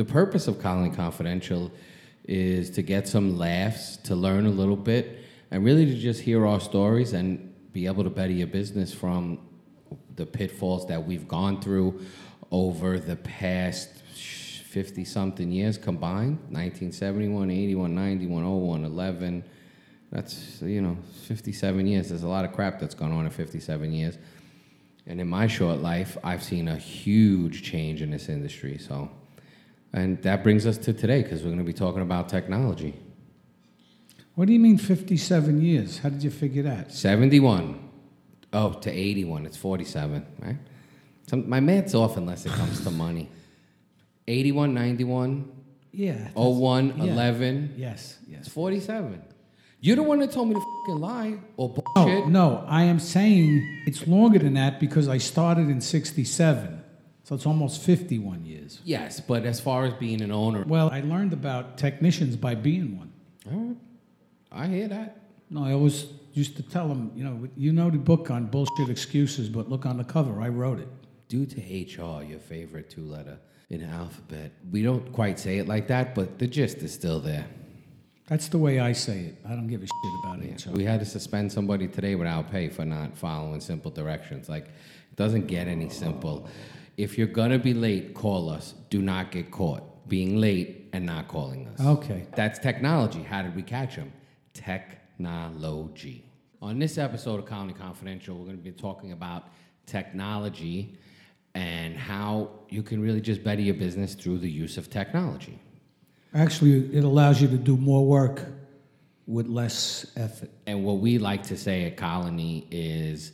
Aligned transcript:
The 0.00 0.06
purpose 0.06 0.48
of 0.48 0.58
Colony 0.58 0.96
Confidential 0.96 1.70
is 2.24 2.70
to 2.70 2.80
get 2.80 3.06
some 3.06 3.36
laughs, 3.36 3.98
to 3.98 4.14
learn 4.14 4.46
a 4.46 4.50
little 4.50 4.74
bit, 4.74 5.26
and 5.50 5.62
really 5.62 5.84
to 5.84 5.94
just 5.94 6.22
hear 6.22 6.46
our 6.46 6.58
stories 6.58 7.12
and 7.12 7.52
be 7.74 7.84
able 7.84 8.04
to 8.04 8.08
better 8.08 8.32
your 8.32 8.46
business 8.46 8.94
from 8.94 9.40
the 10.16 10.24
pitfalls 10.24 10.86
that 10.86 11.06
we've 11.06 11.28
gone 11.28 11.60
through 11.60 12.00
over 12.50 12.98
the 12.98 13.16
past 13.16 13.90
50 13.90 15.04
something 15.04 15.52
years 15.52 15.76
combined 15.76 16.38
1971, 16.48 17.50
81, 17.50 17.94
91, 17.94 18.62
01, 18.62 18.84
11. 18.86 19.44
That's, 20.10 20.62
you 20.62 20.80
know, 20.80 20.96
57 21.24 21.86
years. 21.86 22.08
There's 22.08 22.22
a 22.22 22.26
lot 22.26 22.46
of 22.46 22.52
crap 22.52 22.80
that's 22.80 22.94
gone 22.94 23.12
on 23.12 23.26
in 23.26 23.30
57 23.30 23.92
years. 23.92 24.16
And 25.06 25.20
in 25.20 25.28
my 25.28 25.46
short 25.46 25.80
life, 25.82 26.16
I've 26.24 26.42
seen 26.42 26.68
a 26.68 26.76
huge 26.78 27.62
change 27.62 28.00
in 28.00 28.10
this 28.10 28.30
industry. 28.30 28.78
So, 28.78 29.10
and 29.92 30.22
that 30.22 30.42
brings 30.42 30.66
us 30.66 30.78
to 30.78 30.92
today 30.92 31.22
because 31.22 31.40
we're 31.42 31.48
going 31.48 31.58
to 31.58 31.64
be 31.64 31.72
talking 31.72 32.02
about 32.02 32.28
technology. 32.28 32.94
What 34.34 34.46
do 34.46 34.52
you 34.52 34.60
mean 34.60 34.78
57 34.78 35.60
years? 35.60 35.98
How 35.98 36.08
did 36.08 36.22
you 36.22 36.30
figure 36.30 36.62
that? 36.62 36.92
71. 36.92 37.88
Oh, 38.52 38.72
to 38.72 38.90
81. 38.90 39.46
It's 39.46 39.56
47, 39.56 40.26
right? 40.40 40.56
So 41.28 41.36
my 41.36 41.60
math's 41.60 41.94
off 41.94 42.16
unless 42.16 42.46
it 42.46 42.52
comes 42.52 42.80
to 42.84 42.90
money. 42.90 43.28
81, 44.26 44.74
91, 44.74 45.48
Yeah. 45.92 46.12
that's- 46.12 46.32
01, 46.36 46.94
yeah. 46.96 47.04
11. 47.12 47.74
Yes, 47.76 48.16
It's 48.22 48.30
yes. 48.30 48.48
47. 48.48 49.20
You're 49.80 49.96
the 49.96 50.02
one 50.02 50.18
that 50.20 50.30
told 50.30 50.48
me 50.48 50.54
to 50.54 50.60
fucking 50.60 51.00
lie 51.00 51.38
or 51.56 51.68
No, 51.74 51.82
bullshit. 52.04 52.28
no, 52.28 52.64
I 52.66 52.84
am 52.84 52.98
saying 52.98 53.82
it's 53.86 54.06
longer 54.06 54.38
than 54.38 54.54
that 54.54 54.78
because 54.78 55.08
I 55.08 55.18
started 55.18 55.68
in 55.68 55.80
67. 55.80 56.79
So 57.30 57.36
it's 57.36 57.46
almost 57.46 57.82
51 57.82 58.44
years. 58.44 58.80
Yes, 58.82 59.20
but 59.20 59.44
as 59.44 59.60
far 59.60 59.84
as 59.84 59.94
being 59.94 60.20
an 60.20 60.32
owner, 60.32 60.64
Well, 60.66 60.90
I 60.90 61.00
learned 61.00 61.32
about 61.32 61.78
technicians 61.78 62.34
by 62.34 62.56
being 62.56 62.98
one. 62.98 63.12
all 63.48 63.58
right, 63.68 63.76
I 64.50 64.66
hear 64.66 64.88
that. 64.88 65.20
No, 65.48 65.62
I 65.62 65.72
always 65.72 66.06
used 66.32 66.56
to 66.56 66.64
tell 66.64 66.88
them, 66.88 67.12
you 67.14 67.22
know, 67.22 67.46
you 67.56 67.72
know 67.72 67.88
the 67.88 67.98
book 67.98 68.32
on 68.32 68.46
bullshit 68.46 68.88
excuses, 68.88 69.48
but 69.48 69.70
look 69.70 69.86
on 69.86 69.96
the 69.96 70.02
cover. 70.02 70.40
I 70.42 70.48
wrote 70.48 70.80
it. 70.80 70.88
Due 71.28 71.46
to 71.46 71.60
HR, 71.60 72.24
your 72.24 72.40
favorite 72.40 72.90
two 72.90 73.04
letter 73.04 73.38
in 73.68 73.82
the 73.82 73.86
alphabet, 73.86 74.50
we 74.72 74.82
don't 74.82 75.12
quite 75.12 75.38
say 75.38 75.58
it 75.58 75.68
like 75.68 75.86
that, 75.86 76.16
but 76.16 76.40
the 76.40 76.48
gist 76.48 76.78
is 76.78 76.92
still 76.92 77.20
there. 77.20 77.46
That's 78.26 78.48
the 78.48 78.58
way 78.58 78.80
I 78.80 78.90
say 78.90 79.20
it. 79.20 79.36
I 79.48 79.50
don't 79.50 79.68
give 79.68 79.84
a 79.84 79.86
shit 79.86 80.24
about 80.24 80.42
it. 80.42 80.58
So. 80.58 80.72
We 80.72 80.82
had 80.82 80.98
to 80.98 81.06
suspend 81.06 81.52
somebody 81.52 81.86
today 81.86 82.16
without 82.16 82.50
pay 82.50 82.68
for 82.68 82.84
not 82.84 83.16
following 83.16 83.60
simple 83.60 83.92
directions. 83.92 84.48
Like, 84.48 84.64
it 84.64 85.14
doesn't 85.14 85.46
get 85.46 85.68
any 85.68 85.90
simple. 85.90 86.48
If 87.00 87.16
you're 87.16 87.26
gonna 87.26 87.58
be 87.58 87.72
late, 87.72 88.12
call 88.12 88.50
us. 88.50 88.74
Do 88.90 89.00
not 89.00 89.30
get 89.30 89.50
caught 89.50 90.06
being 90.06 90.36
late 90.36 90.90
and 90.92 91.06
not 91.06 91.28
calling 91.28 91.66
us. 91.68 91.80
Okay. 91.80 92.26
That's 92.36 92.58
technology. 92.58 93.22
How 93.22 93.40
did 93.40 93.56
we 93.56 93.62
catch 93.62 93.96
them? 93.96 94.12
Technology. 94.52 96.26
On 96.60 96.78
this 96.78 96.98
episode 96.98 97.40
of 97.40 97.46
Colony 97.46 97.72
Confidential, 97.72 98.36
we're 98.36 98.44
going 98.44 98.58
to 98.58 98.62
be 98.62 98.70
talking 98.70 99.12
about 99.12 99.44
technology 99.86 100.98
and 101.54 101.96
how 101.96 102.50
you 102.68 102.82
can 102.82 103.00
really 103.00 103.22
just 103.22 103.42
better 103.42 103.62
your 103.62 103.76
business 103.76 104.14
through 104.14 104.36
the 104.38 104.50
use 104.50 104.76
of 104.76 104.90
technology. 104.90 105.58
Actually, 106.34 106.94
it 106.94 107.02
allows 107.02 107.40
you 107.40 107.48
to 107.48 107.56
do 107.56 107.78
more 107.78 108.06
work 108.06 108.44
with 109.26 109.46
less 109.46 110.04
effort. 110.16 110.50
And 110.66 110.84
what 110.84 110.98
we 110.98 111.16
like 111.16 111.44
to 111.44 111.56
say 111.56 111.86
at 111.86 111.96
Colony 111.96 112.66
is 112.70 113.32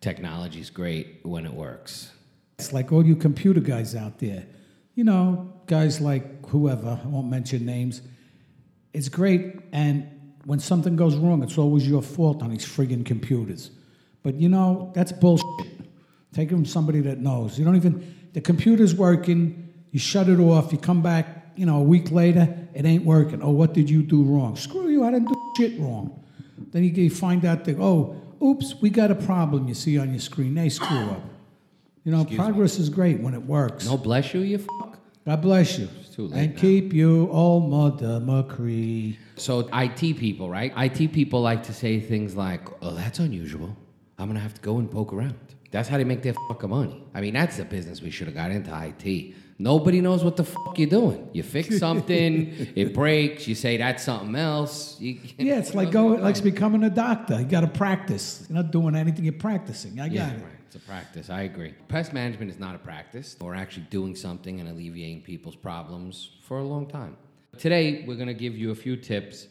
technology 0.00 0.60
is 0.60 0.70
great 0.70 1.20
when 1.22 1.46
it 1.46 1.54
works. 1.54 2.10
It's 2.58 2.72
like 2.72 2.92
all 2.92 3.04
you 3.04 3.16
computer 3.16 3.60
guys 3.60 3.94
out 3.94 4.18
there. 4.18 4.46
You 4.94 5.04
know, 5.04 5.52
guys 5.66 6.00
like 6.00 6.46
whoever, 6.48 6.98
I 7.02 7.06
won't 7.06 7.28
mention 7.28 7.66
names. 7.66 8.00
It's 8.94 9.10
great, 9.10 9.60
and 9.72 10.08
when 10.46 10.58
something 10.58 10.96
goes 10.96 11.16
wrong, 11.16 11.42
it's 11.42 11.58
always 11.58 11.86
your 11.86 12.00
fault 12.00 12.42
on 12.42 12.50
these 12.50 12.64
friggin' 12.64 13.04
computers. 13.04 13.70
But 14.22 14.36
you 14.36 14.48
know, 14.48 14.90
that's 14.94 15.12
bullshit. 15.12 15.44
Take 16.32 16.48
it 16.48 16.54
from 16.54 16.64
somebody 16.64 17.00
that 17.02 17.18
knows. 17.18 17.58
You 17.58 17.64
don't 17.64 17.76
even, 17.76 18.14
the 18.32 18.40
computer's 18.40 18.94
working, 18.94 19.72
you 19.90 19.98
shut 19.98 20.28
it 20.28 20.38
off, 20.38 20.72
you 20.72 20.78
come 20.78 21.02
back, 21.02 21.52
you 21.56 21.66
know, 21.66 21.78
a 21.78 21.82
week 21.82 22.10
later, 22.10 22.56
it 22.74 22.84
ain't 22.84 23.04
working. 23.04 23.42
Oh, 23.42 23.50
what 23.50 23.72
did 23.72 23.90
you 23.90 24.02
do 24.02 24.22
wrong? 24.22 24.56
Screw 24.56 24.88
you, 24.88 25.04
I 25.04 25.10
didn't 25.10 25.28
do 25.28 25.52
shit 25.56 25.80
wrong. 25.80 26.24
Then 26.72 26.84
you, 26.84 26.90
you 26.90 27.10
find 27.10 27.44
out 27.44 27.64
that, 27.64 27.78
oh, 27.78 28.20
oops, 28.42 28.74
we 28.80 28.90
got 28.90 29.10
a 29.10 29.14
problem 29.14 29.68
you 29.68 29.74
see 29.74 29.98
on 29.98 30.10
your 30.10 30.20
screen. 30.20 30.54
They 30.54 30.68
screw 30.68 30.98
up. 31.10 31.22
You 32.06 32.12
know, 32.12 32.24
progress 32.24 32.78
is 32.78 32.88
great 32.88 33.18
when 33.20 33.34
it 33.34 33.42
works. 33.42 33.84
No, 33.84 33.96
bless 33.98 34.32
you, 34.32 34.40
you 34.40 34.58
fuck. 34.58 34.96
God 35.26 35.42
bless 35.42 35.76
you. 35.76 35.88
too 36.14 36.28
late 36.28 36.38
and 36.40 36.54
now. 36.54 36.60
keep 36.60 36.92
you, 36.92 37.28
oh 37.32 37.58
Mother 37.58 38.20
Machree. 38.20 39.16
So, 39.34 39.68
IT 39.72 40.16
people, 40.16 40.48
right? 40.48 40.72
IT 40.76 41.12
people 41.12 41.40
like 41.42 41.64
to 41.64 41.74
say 41.74 41.98
things 41.98 42.36
like, 42.36 42.62
oh, 42.80 42.92
that's 42.94 43.18
unusual. 43.18 43.76
I'm 44.18 44.26
going 44.26 44.36
to 44.36 44.40
have 44.40 44.54
to 44.54 44.60
go 44.60 44.78
and 44.78 44.88
poke 44.88 45.12
around. 45.12 45.34
That's 45.72 45.88
how 45.88 45.98
they 45.98 46.04
make 46.04 46.22
their 46.22 46.34
fucking 46.48 46.70
money. 46.70 47.02
I 47.12 47.20
mean, 47.20 47.34
that's 47.34 47.56
the 47.56 47.64
business 47.64 48.00
we 48.00 48.10
should 48.10 48.28
have 48.28 48.36
got 48.36 48.52
into 48.52 48.70
IT. 49.04 49.34
Nobody 49.58 50.00
knows 50.00 50.22
what 50.22 50.36
the 50.36 50.44
fuck 50.44 50.78
you're 50.78 50.88
doing. 50.88 51.28
You 51.32 51.42
fix 51.42 51.76
something, 51.86 52.54
it 52.76 52.94
breaks, 52.94 53.48
you 53.48 53.56
say 53.56 53.78
that's 53.78 54.04
something 54.04 54.36
else. 54.36 55.00
You, 55.00 55.18
Yeah, 55.38 55.58
it's 55.58 55.74
like 55.74 55.90
going, 55.90 56.22
like 56.22 56.40
becoming 56.40 56.84
a 56.84 56.90
doctor. 56.90 57.40
You 57.40 57.46
got 57.46 57.62
to 57.62 57.66
practice. 57.66 58.46
You're 58.48 58.62
not 58.62 58.70
doing 58.70 58.94
anything. 58.94 59.24
You're 59.24 59.32
practicing. 59.34 59.98
I 60.00 60.06
got 60.06 60.14
Yeah, 60.14 60.30
it. 60.30 60.34
right. 60.44 60.52
A 60.76 60.78
practice. 60.80 61.30
I 61.30 61.42
agree. 61.42 61.72
Pest 61.88 62.12
management 62.12 62.50
is 62.50 62.58
not 62.58 62.74
a 62.74 62.78
practice. 62.78 63.34
We're 63.40 63.54
actually 63.54 63.86
doing 63.88 64.14
something 64.14 64.60
and 64.60 64.68
alleviating 64.68 65.22
people's 65.22 65.56
problems 65.56 66.32
for 66.42 66.58
a 66.58 66.64
long 66.64 66.86
time. 66.86 67.16
Today, 67.56 68.04
we're 68.06 68.16
going 68.16 68.28
to 68.28 68.34
give 68.34 68.56
you 68.58 68.72
a 68.72 68.74
few 68.74 68.96
tips. 68.96 69.46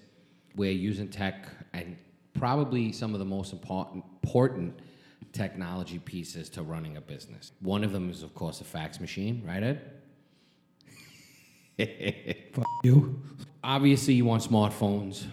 We're 0.56 0.72
using 0.72 1.10
tech 1.10 1.48
and 1.74 1.98
probably 2.34 2.92
some 2.92 3.14
of 3.14 3.20
the 3.20 3.26
most 3.26 3.54
important, 3.54 4.04
important 4.24 4.80
technology 5.34 5.98
pieces 5.98 6.48
to 6.50 6.62
running 6.62 6.98
a 6.98 7.02
business. 7.02 7.54
One 7.60 7.84
of 7.84 7.92
them 7.92 8.12
is, 8.12 8.22
of 8.22 8.36
course, 8.36 8.62
a 8.62 8.64
fax 8.64 9.00
machine, 9.00 9.42
right, 9.48 9.64
Ed? 9.64 9.82
Fuck 12.54 12.66
you. 12.84 13.20
Obviously, 13.64 14.14
you 14.14 14.26
want 14.26 14.44
smartphones, 14.44 15.26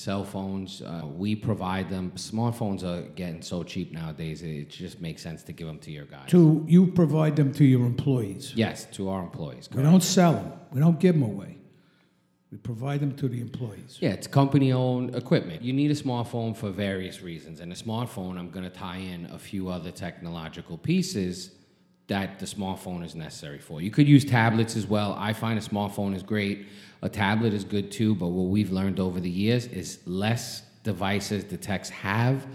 cell 0.00 0.24
phones. 0.24 0.82
Uh, 0.82 1.02
we 1.04 1.36
provide 1.36 1.90
them. 1.90 2.10
Smartphones 2.16 2.82
are 2.82 3.02
getting 3.10 3.42
so 3.42 3.62
cheap 3.62 3.92
nowadays, 3.92 4.42
it 4.42 4.70
just 4.70 5.00
makes 5.00 5.22
sense 5.22 5.42
to 5.44 5.52
give 5.52 5.66
them 5.66 5.78
to 5.80 5.90
your 5.90 6.06
guys. 6.06 6.28
To 6.28 6.64
you 6.66 6.86
provide 6.86 7.36
them 7.36 7.52
to 7.54 7.64
your 7.64 7.84
employees. 7.84 8.52
Yes, 8.54 8.86
to 8.92 9.10
our 9.10 9.22
employees. 9.22 9.68
We 9.72 9.82
don't 9.82 10.02
sell 10.02 10.32
them. 10.32 10.52
We 10.72 10.80
don't 10.80 10.98
give 10.98 11.14
them 11.14 11.24
away. 11.24 11.58
We 12.50 12.58
provide 12.58 13.00
them 13.00 13.14
to 13.16 13.28
the 13.28 13.40
employees. 13.40 13.98
Yeah, 14.00 14.10
it's 14.10 14.26
company 14.26 14.72
owned 14.72 15.14
equipment. 15.14 15.62
You 15.62 15.72
need 15.72 15.90
a 15.92 15.94
smartphone 15.94 16.56
for 16.56 16.70
various 16.70 17.22
reasons. 17.22 17.60
And 17.60 17.72
a 17.72 17.76
smartphone, 17.76 18.38
I'm 18.38 18.50
going 18.50 18.64
to 18.64 18.76
tie 18.76 18.96
in 18.96 19.26
a 19.26 19.38
few 19.38 19.68
other 19.68 19.92
technological 19.92 20.76
pieces 20.76 21.52
that 22.10 22.38
the 22.38 22.46
smartphone 22.46 23.04
is 23.04 23.14
necessary 23.14 23.58
for. 23.58 23.80
You 23.80 23.90
could 23.90 24.08
use 24.08 24.24
tablets 24.24 24.76
as 24.76 24.86
well. 24.86 25.16
I 25.18 25.32
find 25.32 25.58
a 25.58 25.62
smartphone 25.62 26.14
is 26.14 26.22
great. 26.22 26.66
A 27.02 27.08
tablet 27.08 27.54
is 27.54 27.64
good 27.64 27.90
too, 27.90 28.14
but 28.14 28.28
what 28.28 28.50
we've 28.50 28.70
learned 28.70 29.00
over 29.00 29.20
the 29.20 29.30
years 29.30 29.66
is 29.66 30.00
less 30.06 30.62
devices 30.82 31.44
the 31.44 31.56
techs 31.56 31.88
have 31.88 32.46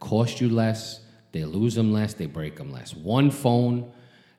cost 0.00 0.40
you 0.40 0.50
less, 0.50 1.00
they 1.32 1.44
lose 1.44 1.74
them 1.74 1.92
less, 1.92 2.12
they 2.12 2.26
break 2.26 2.56
them 2.56 2.70
less. 2.70 2.94
One 2.94 3.30
phone 3.30 3.90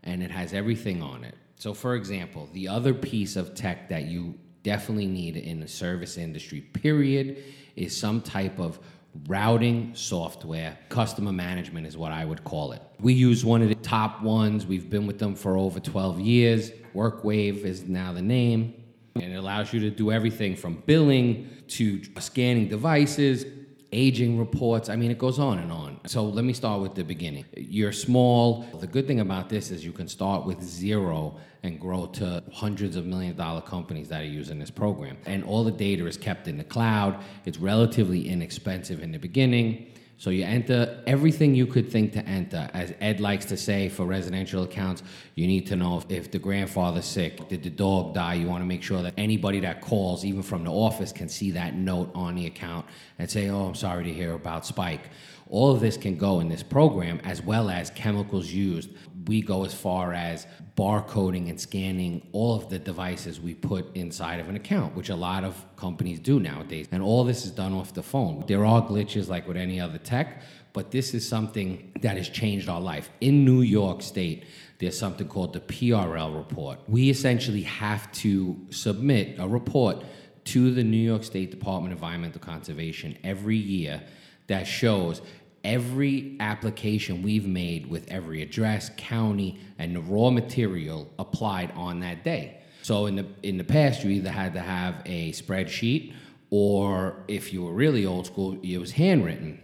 and 0.04 0.22
it 0.22 0.30
has 0.30 0.54
everything 0.54 1.02
on 1.02 1.24
it. 1.24 1.36
So, 1.58 1.74
for 1.74 1.96
example, 1.96 2.48
the 2.54 2.68
other 2.68 2.94
piece 2.94 3.36
of 3.36 3.56
tech 3.56 3.90
that 3.90 4.06
you 4.06 4.36
definitely 4.62 5.08
need 5.08 5.38
in 5.38 5.60
the 5.60 5.68
service 5.68 6.18
industry, 6.18 6.62
period, 6.62 7.44
is 7.76 7.98
some 7.98 8.22
type 8.22 8.60
of 8.60 8.80
routing 9.28 9.92
software. 9.94 10.78
Customer 10.90 11.32
management 11.32 11.88
is 11.88 11.98
what 11.98 12.12
I 12.12 12.26
would 12.26 12.44
call 12.44 12.72
it. 12.72 12.82
We 13.00 13.14
use 13.14 13.44
one 13.46 13.62
of 13.62 13.70
the 13.70 13.76
top 13.76 14.22
ones. 14.22 14.66
We've 14.66 14.90
been 14.90 15.08
with 15.08 15.20
them 15.20 15.36
for 15.36 15.58
over 15.58 15.80
12 15.80 16.20
years. 16.20 16.72
WorkWave 16.94 17.64
is 17.64 17.84
now 17.84 18.14
the 18.14 18.22
name. 18.22 18.74
And 19.16 19.32
it 19.32 19.36
allows 19.36 19.72
you 19.74 19.80
to 19.82 19.90
do 19.90 20.12
everything 20.12 20.56
from 20.56 20.84
billing 20.86 21.50
to 21.70 22.02
scanning 22.20 22.68
devices, 22.68 23.46
aging 23.92 24.38
reports. 24.38 24.90
I 24.90 24.96
mean, 24.96 25.12
it 25.12 25.18
goes 25.18 25.40
on 25.40 25.60
and 25.60 25.72
on. 25.72 26.00
So 26.06 26.24
let 26.24 26.46
me 26.46 26.54
start 26.54 26.82
with 26.82 26.96
the 26.96 27.04
beginning. 27.04 27.46
You're 27.56 27.92
small. 27.92 28.64
The 28.80 28.88
good 28.88 29.08
thing 29.08 29.20
about 29.20 29.50
this 29.50 29.72
is 29.72 29.86
you 29.86 29.92
can 29.92 30.08
start 30.08 30.46
with 30.46 30.62
zero 30.62 31.38
and 31.64 31.80
grow 31.80 32.06
to 32.06 32.44
hundreds 32.52 32.96
of 32.96 33.06
million 33.06 33.36
dollar 33.36 33.62
companies 33.62 34.10
that 34.10 34.22
are 34.22 34.26
using 34.26 34.60
this 34.60 34.72
program. 34.72 35.18
And 35.26 35.44
all 35.44 35.64
the 35.64 35.72
data 35.72 36.06
is 36.06 36.18
kept 36.18 36.48
in 36.48 36.58
the 36.58 36.64
cloud. 36.64 37.24
It's 37.46 37.58
relatively 37.58 38.30
inexpensive 38.30 39.02
in 39.02 39.12
the 39.12 39.20
beginning. 39.20 39.88
So 40.18 40.30
you 40.30 40.46
enter 40.46 41.04
everything 41.06 41.56
you 41.56 41.68
could 41.68 41.92
think 41.92 42.14
to 42.14 42.26
enter. 42.26 42.70
As 42.74 42.94
Ed 43.02 43.20
likes 43.20 43.46
to 43.46 43.58
say 43.58 43.90
for 43.90 44.06
residential 44.06 44.64
accounts, 44.64 45.04
you 45.36 45.46
need 45.46 45.68
to 45.68 45.76
know 45.76 45.98
if, 45.98 46.10
if 46.10 46.32
the 46.32 46.40
grandfather's 46.40 47.06
sick, 47.06 47.50
did 47.50 47.64
the 47.64 47.70
dog 47.70 48.14
die. 48.14 48.36
You 48.36 48.48
want 48.48 48.62
to 48.62 48.66
make 48.66 48.82
sure 48.82 49.02
that 49.02 49.14
anybody 49.18 49.60
that 49.60 49.82
calls, 49.82 50.24
even 50.24 50.42
from 50.42 50.64
the 50.64 50.72
office, 50.72 51.12
can 51.12 51.28
see 51.28 51.52
that 51.52 51.76
note 51.76 52.12
on 52.16 52.36
the 52.36 52.46
account 52.46 52.86
and 53.20 53.30
say, 53.30 53.50
"Oh, 53.50 53.66
I'm 53.66 53.76
sorry 53.76 54.06
to 54.06 54.14
hear 54.14 54.34
about 54.34 54.66
Spike." 54.66 55.10
All 55.50 55.72
of 55.72 55.80
this 55.80 55.98
can 55.98 56.18
go 56.18 56.40
in 56.40 56.50
this 56.50 56.64
program, 56.64 57.20
as 57.24 57.42
well 57.42 57.70
as 57.70 57.90
chemicals 57.92 58.50
used. 58.50 58.90
We 59.28 59.42
go 59.42 59.66
as 59.66 59.74
far 59.74 60.14
as 60.14 60.48
barcoding 60.78 61.50
and 61.50 61.60
scanning 61.60 62.28
all 62.32 62.56
of 62.56 62.70
the 62.70 62.78
devices 62.80 63.40
we 63.40 63.54
put 63.54 63.96
inside 63.96 64.40
of 64.40 64.50
an 64.50 64.56
account, 64.56 64.96
which 64.96 65.10
a 65.10 65.16
lot 65.16 65.44
of 65.44 65.64
companies 65.78 66.20
do 66.20 66.40
nowadays. 66.40 66.88
And 66.92 67.02
all 67.02 67.24
this 67.24 67.46
is 67.46 67.52
done 67.52 67.74
off 67.74 67.94
the 67.94 68.04
phone. 68.04 68.44
There 68.48 68.66
are 68.66 68.82
glitches 68.86 69.28
like 69.28 69.48
with 69.48 69.58
any 69.58 69.80
other 69.80 69.98
tech, 69.98 70.42
but 70.74 70.92
this 70.92 71.14
is 71.14 71.28
something 71.28 71.92
that 72.02 72.18
has 72.18 72.28
changed 72.28 72.68
our 72.68 72.82
life. 72.82 73.10
In 73.22 73.46
New 73.46 73.62
York 73.62 74.02
State, 74.02 74.46
there's 74.80 75.00
something 75.00 75.28
called 75.28 75.54
the 75.54 75.62
PRL 75.62 76.36
report. 76.36 76.80
We 76.88 77.10
essentially 77.10 77.64
have 77.64 78.12
to 78.14 78.60
submit 78.70 79.40
a 79.40 79.48
report 79.48 80.04
to 80.46 80.72
the 80.72 80.84
New 80.84 80.98
York 80.98 81.24
State 81.24 81.50
Department 81.50 81.94
of 81.94 82.00
Environmental 82.00 82.42
Conservation 82.42 83.18
every 83.24 83.58
year 83.58 84.04
that 84.48 84.68
shows 84.68 85.22
every 85.66 86.38
application 86.40 87.24
we've 87.24 87.48
made 87.48 87.88
with 87.88 88.10
every 88.10 88.42
address, 88.42 88.92
county, 88.96 89.60
and 89.80 89.96
the 89.96 90.00
raw 90.00 90.30
material 90.30 91.12
applied 91.20 91.72
on 91.72 92.00
that 92.00 92.24
day. 92.24 92.62
So 92.84 93.08
in 93.08 93.16
the 93.16 93.26
in 93.42 93.58
the 93.58 93.64
past, 93.64 94.04
you 94.04 94.12
either 94.12 94.30
had 94.30 94.54
to 94.54 94.62
have 94.62 95.02
a 95.06 95.32
spreadsheet, 95.32 96.14
or 96.52 97.24
if 97.28 97.52
you 97.52 97.64
were 97.64 97.74
really 97.74 98.06
old 98.06 98.28
school, 98.28 98.58
it 98.62 98.78
was 98.78 98.92
handwritten, 98.92 99.60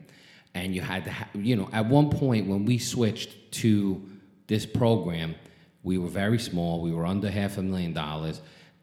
and 0.56 0.74
you 0.75 0.81
had 0.81 1.06
to, 1.06 1.12
ha- 1.12 1.30
you 1.36 1.56
know, 1.56 1.69
at 1.71 1.86
one 1.86 2.09
point 2.09 2.47
when 2.47 2.65
we 2.65 2.80
switched 2.80 3.51
to 3.51 4.01
this 4.47 4.65
program, 4.65 5.36
we 5.83 6.00
were 6.00 6.09
very 6.09 6.39
small. 6.39 6.81
We 6.81 6.92
were 6.92 7.06
under 7.06 7.30
half 7.30 7.59
a 7.59 7.62
million 7.62 7.94
dollars, 7.94 8.42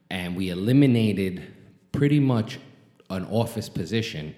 and 0.09 0.37
we 0.37 0.51
eliminated 0.51 1.43
pretty 1.91 2.21
much 2.21 2.61
an 3.11 3.25
office 3.25 3.69
position 3.69 4.37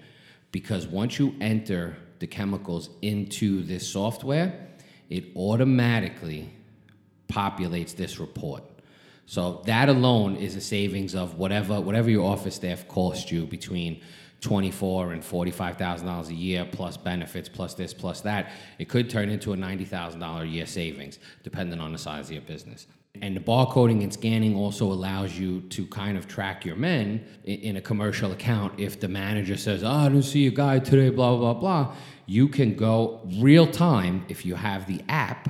because 0.51 0.87
once 0.87 1.19
you 1.19 1.35
enter 1.39 1.95
the 2.21 2.27
chemicals 2.27 2.89
into 3.01 3.63
this 3.63 3.85
software, 3.85 4.69
it 5.09 5.25
automatically 5.35 6.49
populates 7.27 7.93
this 7.95 8.19
report. 8.19 8.63
So 9.25 9.61
that 9.65 9.89
alone 9.89 10.37
is 10.37 10.55
a 10.55 10.61
savings 10.61 11.15
of 11.15 11.37
whatever 11.37 11.81
whatever 11.81 12.09
your 12.09 12.31
office 12.31 12.55
staff 12.55 12.87
cost 12.87 13.31
you 13.31 13.45
between 13.45 14.01
twenty-four 14.41 15.13
and 15.13 15.23
forty-five 15.23 15.77
thousand 15.77 16.07
dollars 16.07 16.29
a 16.29 16.33
year, 16.33 16.67
plus 16.69 16.97
benefits, 16.97 17.47
plus 17.47 17.73
this, 17.73 17.93
plus 17.93 18.21
that. 18.21 18.51
It 18.79 18.89
could 18.89 19.09
turn 19.09 19.29
into 19.29 19.53
a 19.53 19.55
ninety 19.55 19.85
thousand 19.85 20.19
dollar 20.19 20.43
a 20.43 20.47
year 20.47 20.65
savings, 20.65 21.19
depending 21.43 21.79
on 21.79 21.91
the 21.91 21.97
size 21.97 22.25
of 22.25 22.33
your 22.33 22.41
business. 22.41 22.87
And 23.21 23.35
the 23.35 23.41
barcoding 23.41 24.01
and 24.03 24.11
scanning 24.11 24.55
also 24.55 24.85
allows 24.85 25.37
you 25.37 25.61
to 25.61 25.85
kind 25.87 26.17
of 26.17 26.27
track 26.27 26.65
your 26.65 26.77
men 26.77 27.23
in, 27.43 27.59
in 27.59 27.75
a 27.77 27.81
commercial 27.81 28.31
account. 28.31 28.79
If 28.79 28.99
the 28.99 29.07
manager 29.07 29.57
says, 29.57 29.83
"Oh, 29.83 29.89
I 29.89 30.09
don't 30.09 30.23
see 30.23 30.39
your 30.39 30.53
guy 30.53 30.79
today," 30.79 31.09
blah 31.09 31.37
blah 31.37 31.53
blah, 31.53 31.95
you 32.25 32.47
can 32.47 32.75
go 32.75 33.21
real 33.37 33.67
time 33.67 34.25
if 34.27 34.45
you 34.45 34.55
have 34.55 34.87
the 34.87 35.01
app 35.07 35.49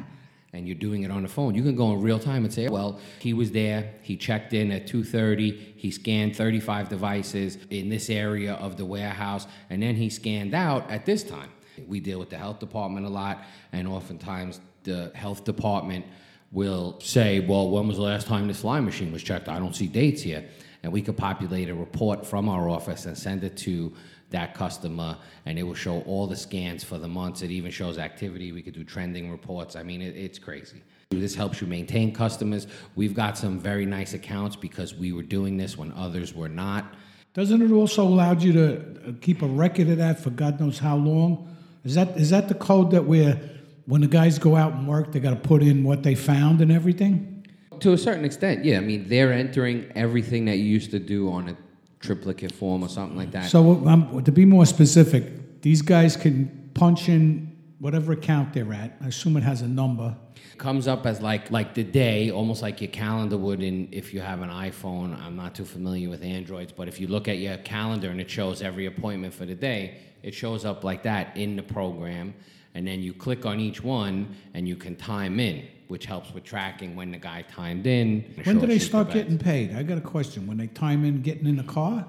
and 0.53 0.68
you're 0.68 0.75
doing 0.75 1.03
it 1.03 1.12
on 1.12 1.24
the 1.24 1.30
phone, 1.30 1.56
you 1.56 1.63
can 1.63 1.75
go 1.75 1.94
in 1.94 2.01
real 2.01 2.19
time 2.19 2.44
and 2.44 2.53
say, 2.53 2.68
well, 2.68 3.00
he 3.19 3.33
was 3.33 3.51
there, 3.51 3.94
he 4.01 4.18
checked 4.18 4.53
in 4.53 4.71
at 4.71 4.88
2:30, 4.88 5.74
he 5.75 5.92
scanned 5.92 6.36
35 6.36 6.89
devices 6.89 7.57
in 7.69 7.89
this 7.89 8.09
area 8.09 8.53
of 8.53 8.77
the 8.77 8.86
warehouse, 8.86 9.48
and 9.69 9.81
then 9.81 9.95
he 9.95 10.09
scanned 10.09 10.53
out 10.53 10.89
at 10.92 11.06
this 11.06 11.24
time. 11.24 11.50
We 11.88 12.00
deal 12.00 12.19
with 12.19 12.30
the 12.30 12.38
health 12.38 12.59
department 12.59 13.06
a 13.06 13.09
lot, 13.09 13.44
and 13.71 13.88
oftentimes 13.88 14.59
the 14.83 15.12
health 15.15 15.44
department 15.44 16.06
will 16.51 17.00
say, 17.00 17.39
well, 17.39 17.69
when 17.69 17.88
was 17.88 17.98
the 17.98 18.03
last 18.03 18.27
time 18.27 18.48
this 18.48 18.62
fly 18.62 18.80
machine 18.80 19.12
was 19.12 19.24
checked? 19.24 19.48
I 19.48 19.57
don't 19.57 19.75
see 19.75 19.88
dates 19.88 20.21
here. 20.21 20.45
And 20.83 20.92
we 20.92 21.01
could 21.01 21.15
populate 21.15 21.69
a 21.69 21.75
report 21.75 22.25
from 22.25 22.50
our 22.50 22.68
office 22.68 23.06
and 23.06 23.18
send 23.18 23.44
it 23.44 23.56
to 23.57 23.94
that 24.31 24.54
customer, 24.54 25.18
and 25.45 25.60
it 25.60 25.63
will 25.63 25.75
show 25.75 26.01
all 26.01 26.28
the 26.28 26.36
scans 26.36 26.83
for 26.83 26.98
the 26.98 27.07
months. 27.07 27.42
It 27.42 27.51
even 27.51 27.72
shows 27.72 27.98
activity. 27.98 28.51
We 28.51 28.62
could 28.62 28.74
do 28.74 28.83
trending 28.83 29.30
reports. 29.30 29.75
I 29.75 29.83
mean, 29.83 30.01
it, 30.01 30.16
it's 30.16 30.39
crazy. 30.39 30.81
This 31.12 31.36
helps 31.36 31.62
you 31.62 31.68
maintain 31.68 32.13
customers. 32.13 32.68
We've 32.95 33.13
got 33.13 33.38
some 33.38 33.60
very 33.60 33.86
nice 33.86 34.13
accounts 34.13 34.56
because 34.56 34.95
we 34.95 35.12
were 35.12 35.24
doing 35.24 35.57
this 35.57 35.78
when 35.78 35.92
others 35.92 36.33
were 36.33 36.50
not. 36.50 36.95
Doesn't 37.33 37.62
it 37.62 37.72
also 37.72 38.04
allow 38.04 38.33
you 38.33 38.54
to 38.54 38.78
uh, 38.80 39.12
keep 39.22 39.42
a 39.42 39.48
record 39.48 39.89
of 39.89 39.98
that 39.98 40.19
for 40.19 40.31
God 40.31 40.60
knows 40.60 40.80
how 40.80 40.98
long? 40.98 41.56
Is 41.84 41.95
that 41.95 42.18
is 42.18 42.30
that 42.30 42.48
the 42.48 42.56
code 42.56 42.92
that 42.92 43.06
we're 43.06 43.39
when 43.86 44.01
the 44.01 44.07
guys 44.07 44.38
go 44.38 44.56
out 44.56 44.74
and 44.74 44.88
work, 44.88 45.12
they 45.12 45.19
got 45.19 45.31
to 45.31 45.36
put 45.36 45.62
in 45.62 45.84
what 45.84 46.04
they 46.04 46.16
found 46.16 46.62
and 46.62 46.72
everything? 46.72 47.45
To 47.80 47.94
a 47.94 47.98
certain 47.98 48.25
extent, 48.25 48.63
yeah. 48.63 48.77
I 48.77 48.81
mean, 48.81 49.07
they're 49.07 49.34
entering 49.34 49.92
everything 49.95 50.45
that 50.45 50.57
you 50.57 50.66
used 50.66 50.92
to 50.92 51.00
do 51.00 51.31
on 51.31 51.50
a 51.50 51.57
triplicate 52.01 52.51
form 52.51 52.83
or 52.83 52.89
something 52.89 53.18
like 53.18 53.31
that. 53.31 53.50
So 53.50 53.88
um, 53.88 54.24
to 54.24 54.31
be 54.31 54.45
more 54.45 54.65
specific, 54.65 55.62
these 55.62 55.81
guys 55.81 56.15
can 56.15 56.69
punch 56.74 57.09
in 57.09 57.56
whatever 57.80 58.13
account 58.13 58.53
they're 58.53 58.74
at. 58.74 58.98
I 59.01 59.07
assume 59.07 59.38
it 59.38 59.44
has 59.44 59.62
a 59.62 59.68
number. 59.68 60.15
comes 60.57 60.88
up 60.88 61.06
as 61.07 61.21
like 61.21 61.50
like 61.50 61.74
the 61.74 61.83
day, 61.83 62.30
almost 62.30 62.62
like 62.62 62.81
your 62.81 62.92
calendar 62.92 63.38
would 63.38 63.62
in 63.63 63.89
if 63.92 64.13
you 64.13 64.21
have 64.21 64.42
an 64.42 64.50
iPhone. 64.50 65.19
I'm 65.19 65.36
not 65.36 65.56
too 65.56 65.65
familiar 65.65 66.09
with 66.09 66.24
Androids, 66.24 66.71
but 66.71 66.88
if 66.88 67.00
you 67.00 67.07
look 67.07 67.27
at 67.27 67.39
your 67.39 67.57
calendar 67.57 68.09
and 68.09 68.21
it 68.21 68.30
shows 68.30 68.62
every 68.62 68.86
appointment 68.86 69.33
for 69.33 69.45
the 69.45 69.56
day, 69.56 69.98
it 70.21 70.33
shows 70.33 70.65
up 70.65 70.83
like 70.83 71.03
that 71.03 71.36
in 71.36 71.56
the 71.56 71.63
program, 71.63 72.33
and 72.75 72.88
then 72.88 73.01
you 73.01 73.13
click 73.13 73.45
on 73.45 73.59
each 73.59 73.83
one 73.83 74.36
and 74.53 74.68
you 74.68 74.75
can 74.75 74.95
time 74.95 75.39
in, 75.39 75.65
which 75.91 76.05
helps 76.05 76.33
with 76.33 76.45
tracking 76.45 76.95
when 76.95 77.11
the 77.11 77.17
guy 77.17 77.41
timed 77.51 77.85
in. 77.85 78.23
When 78.45 78.59
do 78.59 78.65
they 78.65 78.79
start 78.79 79.11
getting 79.11 79.38
paid? 79.38 79.75
I 79.75 79.83
got 79.83 79.97
a 79.97 80.01
question. 80.01 80.47
When 80.47 80.55
they 80.57 80.67
time 80.67 81.03
in 81.03 81.21
getting 81.21 81.45
in 81.45 81.57
the 81.57 81.63
car, 81.63 82.07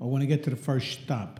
or 0.00 0.10
when 0.10 0.20
they 0.20 0.26
get 0.26 0.42
to 0.44 0.50
the 0.50 0.56
first 0.56 1.00
stop? 1.02 1.38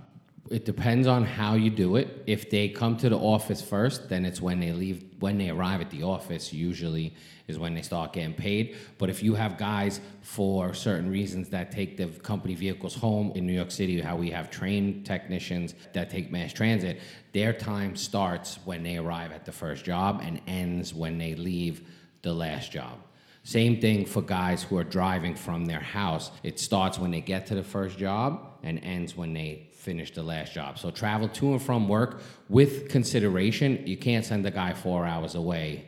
It 0.49 0.65
depends 0.65 1.07
on 1.07 1.25
how 1.25 1.55
you 1.55 1.71
do 1.71 1.97
it. 1.97 2.25
If 2.27 2.51
they 2.51 2.69
come 2.71 2.97
to 2.99 3.09
the 3.09 3.19
office 3.19 3.61
first, 3.61 4.09
then 4.09 4.25
it's 4.25 4.41
when 4.41 4.59
they 4.59 4.73
leave, 4.73 5.05
when 5.21 5.39
they 5.39 5.51
arrive 5.51 5.81
at 5.81 5.91
the 5.91 6.03
office, 6.03 6.53
usually 6.53 7.15
is 7.47 7.59
when 7.59 7.75
they 7.75 7.83
start 7.83 8.13
getting 8.15 8.35
paid. 8.35 8.77
But 8.99 9.11
if 9.11 9.23
you 9.23 9.35
have 9.35 9.59
guys 9.59 10.01
for 10.23 10.73
certain 10.73 11.11
reasons 11.11 11.51
that 11.51 11.71
take 11.71 11.97
the 11.97 12.07
company 12.07 12.55
vehicles 12.55 12.95
home 12.95 13.33
in 13.35 13.47
New 13.47 13.53
York 13.53 13.71
City, 13.71 14.01
how 14.01 14.17
we 14.17 14.31
have 14.31 14.51
trained 14.51 15.05
technicians 15.05 15.75
that 15.93 16.11
take 16.11 16.33
mass 16.33 16.53
transit, 16.53 17.01
their 17.33 17.53
time 17.53 17.95
starts 17.95 18.59
when 18.65 18.83
they 18.83 18.97
arrive 18.97 19.33
at 19.33 19.45
the 19.45 19.53
first 19.53 19.85
job 19.85 20.21
and 20.25 20.41
ends 20.47 20.95
when 20.95 21.19
they 21.19 21.35
leave 21.35 21.87
the 22.23 22.33
last 22.33 22.73
job. 22.73 22.99
Same 23.43 23.81
thing 23.81 24.05
for 24.05 24.21
guys 24.21 24.63
who 24.63 24.77
are 24.77 24.85
driving 24.85 25.35
from 25.35 25.65
their 25.65 25.81
house. 25.81 26.31
It 26.43 26.61
starts 26.61 26.99
when 26.99 27.11
they 27.11 27.21
get 27.21 27.47
to 27.47 27.55
the 27.55 27.63
first 27.63 27.99
job 27.99 28.59
and 28.63 28.79
ends 28.85 29.17
when 29.17 29.33
they 29.33 29.69
finish 29.73 30.13
the 30.13 30.23
last 30.23 30.53
job. 30.53 30.79
So 30.79 30.91
travel 30.91 31.29
to 31.29 31.53
and 31.53 31.63
from 31.63 31.89
work 31.89 32.21
with 32.49 32.89
consideration. 32.89 33.87
You 33.87 33.97
can't 33.97 34.25
send 34.25 34.45
a 34.45 34.51
guy 34.51 34.75
four 34.75 35.07
hours 35.07 35.35
away 35.35 35.87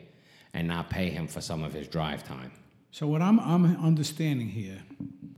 and 0.53 0.67
not 0.67 0.89
pay 0.89 1.09
him 1.09 1.27
for 1.27 1.41
some 1.41 1.63
of 1.63 1.73
his 1.73 1.87
drive 1.87 2.23
time. 2.23 2.51
So 2.93 3.07
what 3.07 3.23
I'm 3.23 3.39
I'm 3.39 3.75
understanding 3.83 4.47
here, 4.47 4.77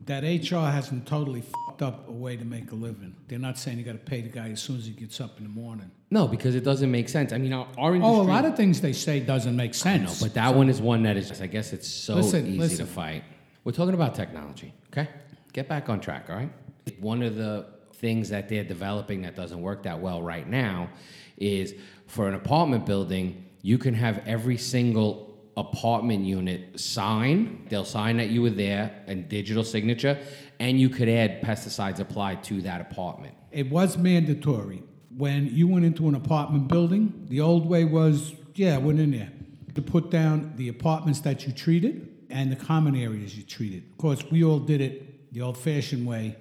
that 0.07 0.24
HR 0.24 0.69
hasn't 0.69 1.07
totally 1.07 1.40
fucked 1.40 1.82
up 1.82 2.10
a 2.10 2.12
way 2.12 2.36
to 2.36 2.44
make 2.44 2.74
a 2.74 2.75
living. 2.75 3.15
They're 3.29 3.39
not 3.39 3.58
saying 3.58 3.77
you 3.77 3.86
got 3.86 3.94
to 3.94 3.98
pay 3.98 4.20
the 4.20 4.27
guy 4.27 4.50
as 4.50 4.62
soon 4.62 4.77
as 4.77 4.86
he 4.86 4.91
gets 4.91 5.22
up 5.22 5.38
in 5.38 5.46
the 5.46 5.50
morning. 5.50 5.89
No, 6.12 6.27
because 6.27 6.53
it 6.53 6.65
doesn't 6.65 6.91
make 6.91 7.08
sense. 7.08 7.32
I 7.32 7.38
mean, 7.38 7.53
our, 7.53 7.65
our 7.77 7.96
industry. 7.96 8.13
Oh, 8.13 8.22
a 8.22 8.24
lot 8.24 8.44
of 8.44 8.58
things 8.58 8.82
they 8.82 8.91
say 8.91 9.22
doesn't 9.22 9.56
make 9.56 9.72
I 9.86 9.96
know, 10.00 10.08
sense. 10.08 10.22
but 10.22 10.34
that 10.34 10.53
one 10.53 10.68
is 10.68 10.82
one 10.82 11.03
that 11.03 11.15
is. 11.15 11.41
I 11.41 11.48
guess 11.48 11.72
it's 11.72 11.88
so 11.88 12.15
Listen, 12.15 12.46
easy 12.46 12.60
listen. 12.60 12.86
to 12.88 12.91
fight. 12.91 13.24
We're 13.63 13.72
talking 13.72 13.94
about 13.94 14.15
technology. 14.15 14.74
Okay, 14.88 15.08
get 15.53 15.70
back 15.70 15.88
on 15.88 16.01
track. 16.01 16.25
All 16.29 16.36
right. 16.36 16.51
One 17.00 17.24
of 17.24 17.38
the 17.38 17.68
things 17.94 18.27
that 18.32 18.50
they're 18.50 18.65
developing 18.65 19.22
that 19.22 19.38
doesn't 19.38 19.62
work 19.62 19.84
that 19.84 19.98
well 20.01 20.22
right 20.22 20.46
now 20.46 20.89
is 21.38 21.74
for 22.08 22.27
an 22.27 22.34
apartment 22.34 22.86
building, 22.86 23.46
you 23.62 23.77
can 23.77 23.94
have 23.94 24.22
every 24.27 24.58
single 24.58 25.25
apartment 25.57 26.25
unit 26.25 26.79
sign. 26.79 27.65
They'll 27.69 27.85
sign 27.85 28.17
that 28.17 28.29
you 28.29 28.41
were 28.41 28.50
there 28.50 29.03
and 29.07 29.29
digital 29.29 29.63
signature, 29.63 30.17
and 30.59 30.79
you 30.79 30.89
could 30.89 31.09
add 31.09 31.41
pesticides 31.41 32.00
applied 32.00 32.43
to 32.45 32.62
that 32.62 32.81
apartment. 32.81 33.33
it 33.55 33.69
was 33.71 33.97
mandatory 33.97 34.83
when 35.17 35.47
you 35.47 35.65
went 35.65 35.85
into 35.85 36.09
an 36.09 36.15
apartment 36.15 36.67
building. 36.67 37.25
The 37.29 37.39
old 37.39 37.65
way 37.65 37.85
was, 37.85 38.33
yeah, 38.53 38.77
went 38.77 39.00
in 39.00 39.12
there 39.12 39.31
to 39.75 39.81
put 39.81 40.12
down 40.12 40.53
the 40.57 40.67
apartments 40.67 41.21
that 41.21 41.47
you 41.47 41.53
treated 41.53 42.09
and 42.29 42.51
the 42.51 42.57
common 42.57 42.97
areas 42.97 43.38
you 43.38 43.43
treated. 43.43 43.83
Of 43.91 43.97
course, 43.97 44.25
we 44.29 44.43
all 44.43 44.59
did 44.59 44.81
it 44.81 45.31
the 45.33 45.41
old-fashioned 45.41 46.05
way. 46.05 46.35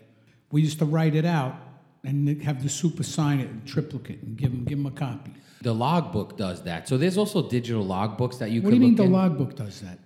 We 0.50 0.62
used 0.62 0.80
to 0.80 0.84
write 0.86 1.14
it 1.14 1.24
out 1.24 1.54
and 2.02 2.42
have 2.42 2.64
the 2.64 2.68
super 2.68 3.04
sign 3.04 3.38
it 3.38 3.48
in 3.48 3.62
triplicate 3.64 4.22
and 4.22 4.36
give 4.36 4.50
them 4.50 4.64
give 4.64 4.78
them 4.78 4.86
a 4.86 4.90
copy. 4.90 5.32
The 5.64 5.74
logbook 5.74 6.36
does 6.36 6.62
that. 6.62 6.86
So 6.86 6.96
there's 6.96 7.18
also 7.18 7.48
digital 7.48 7.84
logbooks 7.84 8.38
that 8.38 8.50
you 8.50 8.60
can. 8.60 8.66
What 8.66 8.70
do 8.70 8.76
you 8.76 8.82
mean 8.82 8.94
the 8.94 9.04
in. 9.04 9.12
logbook 9.12 9.56
does 9.56 9.80
that? 9.80 9.98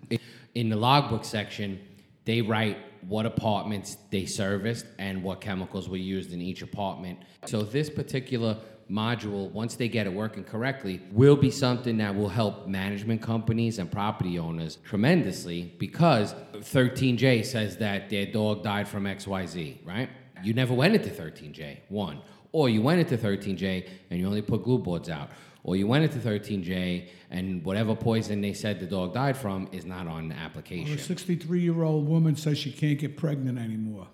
in 0.54 0.68
the 0.68 0.76
logbook 0.76 1.24
section, 1.24 1.78
they 2.24 2.40
write 2.42 2.78
what 3.06 3.26
apartments 3.26 3.96
they 4.10 4.26
serviced 4.26 4.86
and 4.98 5.22
what 5.22 5.40
chemicals 5.40 5.88
were 5.88 5.96
used 5.96 6.32
in 6.32 6.40
each 6.40 6.62
apartment. 6.62 7.18
So 7.46 7.62
this 7.62 7.88
particular 7.90 8.58
module, 8.90 9.50
once 9.52 9.76
they 9.76 9.88
get 9.88 10.06
it 10.06 10.12
working 10.12 10.44
correctly, 10.44 11.00
will 11.12 11.36
be 11.36 11.50
something 11.50 11.96
that 11.98 12.14
will 12.14 12.28
help 12.28 12.66
management 12.66 13.22
companies 13.22 13.78
and 13.78 13.90
property 13.90 14.38
owners 14.38 14.76
tremendously 14.84 15.74
because 15.78 16.34
13J 16.54 17.44
says 17.44 17.76
that 17.78 18.10
their 18.10 18.26
dog 18.26 18.62
died 18.62 18.88
from 18.88 19.04
XYZ, 19.04 19.86
right? 19.86 20.08
You 20.42 20.54
never 20.54 20.74
went 20.74 20.94
into 20.94 21.10
13J, 21.10 21.78
one. 21.88 22.20
Or 22.52 22.68
you 22.68 22.80
went 22.80 23.00
into 23.00 23.18
13J 23.18 23.88
and 24.10 24.18
you 24.18 24.26
only 24.26 24.42
put 24.42 24.64
glue 24.64 24.78
boards 24.78 25.10
out. 25.10 25.30
Or 25.68 25.76
you 25.76 25.86
went 25.86 26.02
into 26.02 26.18
13J 26.18 27.08
and 27.30 27.62
whatever 27.62 27.94
poison 27.94 28.40
they 28.40 28.54
said 28.54 28.80
the 28.80 28.86
dog 28.86 29.12
died 29.12 29.36
from 29.36 29.68
is 29.70 29.84
not 29.84 30.06
on 30.06 30.30
the 30.30 30.34
application. 30.34 30.94
a 30.94 30.98
63 30.98 31.60
year 31.60 31.82
old 31.82 32.08
woman 32.08 32.34
says 32.36 32.56
she 32.56 32.72
can't 32.72 32.98
get 32.98 33.18
pregnant 33.18 33.58
anymore. 33.58 34.08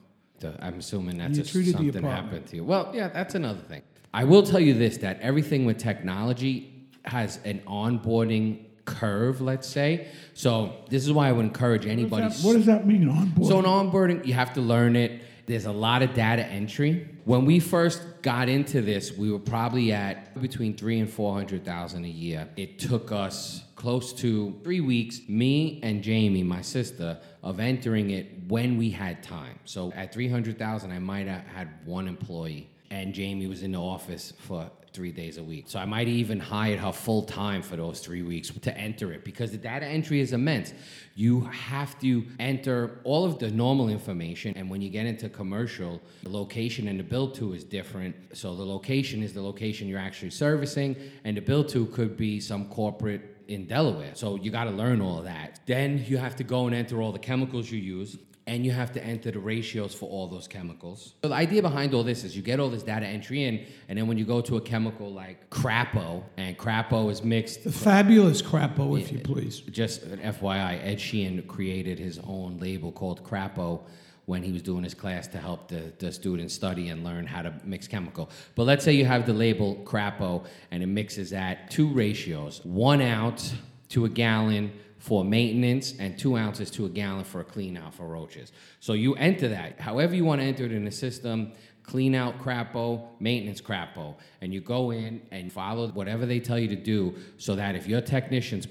I'm 0.58 0.80
assuming 0.80 1.16
that's 1.16 1.38
a, 1.38 1.44
something 1.44 2.02
happened 2.02 2.46
to 2.48 2.56
you. 2.56 2.64
Well, 2.64 2.90
yeah, 2.92 3.06
that's 3.08 3.36
another 3.36 3.60
thing. 3.60 3.82
I 4.12 4.24
will 4.24 4.42
tell 4.42 4.60
you 4.60 4.74
this: 4.74 4.98
that 4.98 5.20
everything 5.20 5.64
with 5.64 5.78
technology 5.78 6.88
has 7.04 7.38
an 7.44 7.60
onboarding 7.66 8.66
curve. 8.84 9.40
Let's 9.40 9.68
say. 9.68 10.08
So 10.34 10.74
this 10.88 11.04
is 11.04 11.12
why 11.12 11.28
I 11.28 11.32
would 11.32 11.44
encourage 11.44 11.86
anybody. 11.86 12.22
What 12.22 12.28
does 12.28 12.42
that, 12.42 12.46
what 12.46 12.52
does 12.54 12.66
that 12.66 12.86
mean 12.86 13.08
on 13.08 13.30
board? 13.30 13.48
So 13.48 13.58
an 13.58 13.64
onboarding, 13.64 14.26
you 14.26 14.34
have 14.34 14.54
to 14.54 14.60
learn 14.60 14.96
it. 14.96 15.22
There's 15.46 15.66
a 15.66 15.72
lot 15.72 16.02
of 16.02 16.14
data 16.14 16.44
entry. 16.46 17.06
When 17.26 17.44
we 17.44 17.60
first 17.60 18.02
got 18.22 18.48
into 18.48 18.80
this, 18.80 19.12
we 19.12 19.30
were 19.30 19.38
probably 19.38 19.92
at 19.92 20.40
between 20.40 20.74
three 20.74 21.00
and 21.00 21.10
four 21.10 21.34
hundred 21.34 21.64
thousand 21.64 22.06
a 22.06 22.08
year. 22.08 22.48
It 22.56 22.78
took 22.78 23.12
us 23.12 23.62
close 23.76 24.14
to 24.14 24.58
three 24.64 24.80
weeks, 24.80 25.20
me 25.28 25.80
and 25.82 26.02
Jamie, 26.02 26.42
my 26.42 26.62
sister, 26.62 27.18
of 27.42 27.60
entering 27.60 28.08
it 28.08 28.26
when 28.48 28.78
we 28.78 28.88
had 28.88 29.22
time. 29.22 29.58
So 29.66 29.92
at 29.92 30.14
three 30.14 30.28
hundred 30.28 30.58
thousand, 30.58 30.92
I 30.92 30.98
might 30.98 31.26
have 31.26 31.46
had 31.46 31.68
one 31.84 32.08
employee, 32.08 32.70
and 32.90 33.12
Jamie 33.12 33.46
was 33.46 33.62
in 33.62 33.72
the 33.72 33.80
office 33.80 34.32
for 34.38 34.70
three 34.94 35.10
days 35.10 35.36
a 35.38 35.42
week. 35.42 35.64
So 35.68 35.80
I 35.80 35.84
might 35.84 36.06
even 36.06 36.38
hire 36.38 36.78
her 36.78 36.92
full 36.92 37.22
time 37.22 37.60
for 37.60 37.76
those 37.76 37.98
three 37.98 38.22
weeks 38.22 38.50
to 38.50 38.78
enter 38.78 39.12
it 39.12 39.24
because 39.24 39.50
the 39.50 39.58
data 39.58 39.84
entry 39.84 40.20
is 40.20 40.32
immense. 40.32 40.72
You 41.16 41.40
have 41.40 41.98
to 42.00 42.24
enter 42.38 43.00
all 43.02 43.24
of 43.24 43.38
the 43.40 43.50
normal 43.50 43.88
information, 43.88 44.54
and 44.56 44.70
when 44.70 44.80
you 44.80 44.90
get 44.90 45.04
into 45.04 45.28
commercial, 45.28 46.00
the 46.22 46.30
location 46.30 46.88
and 46.88 46.98
the 46.98 47.04
bill 47.04 47.30
to 47.32 47.52
is 47.52 47.64
different. 47.64 48.14
So 48.32 48.54
the 48.54 48.64
location 48.64 49.22
is 49.22 49.34
the 49.34 49.42
location 49.42 49.88
you're 49.88 49.98
actually 49.98 50.30
servicing, 50.30 50.96
and 51.24 51.36
the 51.36 51.42
bill 51.42 51.64
to 51.64 51.86
could 51.86 52.16
be 52.16 52.40
some 52.40 52.68
corporate 52.68 53.36
in 53.48 53.66
Delaware. 53.66 54.12
So 54.14 54.36
you 54.36 54.50
got 54.50 54.64
to 54.64 54.70
learn 54.70 55.00
all 55.00 55.22
that. 55.22 55.60
Then 55.66 56.04
you 56.06 56.18
have 56.18 56.36
to 56.36 56.44
go 56.44 56.66
and 56.66 56.74
enter 56.74 57.02
all 57.02 57.12
the 57.12 57.18
chemicals 57.18 57.70
you 57.70 57.78
use 57.78 58.16
and 58.46 58.64
you 58.64 58.72
have 58.72 58.92
to 58.92 59.02
enter 59.02 59.30
the 59.30 59.38
ratios 59.38 59.94
for 59.94 60.08
all 60.08 60.26
those 60.28 60.46
chemicals. 60.46 61.14
So 61.22 61.28
the 61.28 61.34
idea 61.34 61.62
behind 61.62 61.94
all 61.94 62.02
this 62.02 62.24
is 62.24 62.36
you 62.36 62.42
get 62.42 62.60
all 62.60 62.68
this 62.68 62.82
data 62.82 63.06
entry 63.06 63.44
in, 63.44 63.64
and 63.88 63.98
then 63.98 64.06
when 64.06 64.18
you 64.18 64.24
go 64.24 64.40
to 64.42 64.56
a 64.56 64.60
chemical 64.60 65.12
like 65.12 65.48
Crapo, 65.50 66.22
and 66.36 66.56
Crapo 66.58 67.10
is 67.10 67.22
mixed. 67.22 67.64
the 67.64 67.72
fabulous 67.72 68.42
crapo, 68.42 69.00
if 69.00 69.10
you 69.10 69.18
please. 69.18 69.60
Just 69.60 70.02
an 70.02 70.18
FYI, 70.18 70.84
Ed 70.84 71.00
Sheehan 71.00 71.42
created 71.44 71.98
his 71.98 72.18
own 72.26 72.58
label 72.58 72.92
called 72.92 73.24
Crapo 73.24 73.80
when 74.26 74.42
he 74.42 74.52
was 74.52 74.62
doing 74.62 74.84
his 74.84 74.94
class 74.94 75.26
to 75.28 75.38
help 75.38 75.68
the, 75.68 75.92
the 75.98 76.10
students 76.10 76.54
study 76.54 76.88
and 76.88 77.04
learn 77.04 77.26
how 77.26 77.42
to 77.42 77.52
mix 77.64 77.86
chemical. 77.86 78.30
But 78.54 78.64
let's 78.64 78.84
say 78.84 78.92
you 78.92 79.04
have 79.04 79.26
the 79.26 79.34
label 79.34 79.76
Crapo 79.84 80.46
and 80.70 80.82
it 80.82 80.86
mixes 80.86 81.32
at 81.32 81.70
two 81.70 81.88
ratios 81.88 82.60
one 82.64 83.02
ounce 83.02 83.54
to 83.90 84.06
a 84.06 84.08
gallon 84.08 84.72
for 85.04 85.22
maintenance 85.22 85.92
and 85.98 86.18
two 86.18 86.34
ounces 86.34 86.70
to 86.70 86.86
a 86.86 86.88
gallon 86.88 87.24
for 87.24 87.40
a 87.40 87.44
clean 87.44 87.76
out 87.76 87.92
for 87.92 88.08
roaches. 88.08 88.52
So 88.80 88.94
you 88.94 89.14
enter 89.16 89.48
that 89.50 89.78
however 89.78 90.14
you 90.14 90.24
want 90.24 90.40
to 90.40 90.46
enter 90.46 90.64
it 90.64 90.72
in 90.72 90.86
the 90.86 90.90
system. 90.90 91.52
Clean 91.82 92.14
out 92.14 92.38
crapo, 92.38 93.06
maintenance 93.20 93.60
crapo, 93.60 94.14
and 94.40 94.54
you 94.54 94.62
go 94.62 94.92
in 94.92 95.20
and 95.30 95.52
follow 95.52 95.88
whatever 95.88 96.24
they 96.24 96.40
tell 96.40 96.58
you 96.58 96.68
to 96.68 96.76
do 96.76 97.14
so 97.36 97.54
that 97.54 97.76
if 97.76 97.86
your 97.86 98.00
technicians 98.00 98.66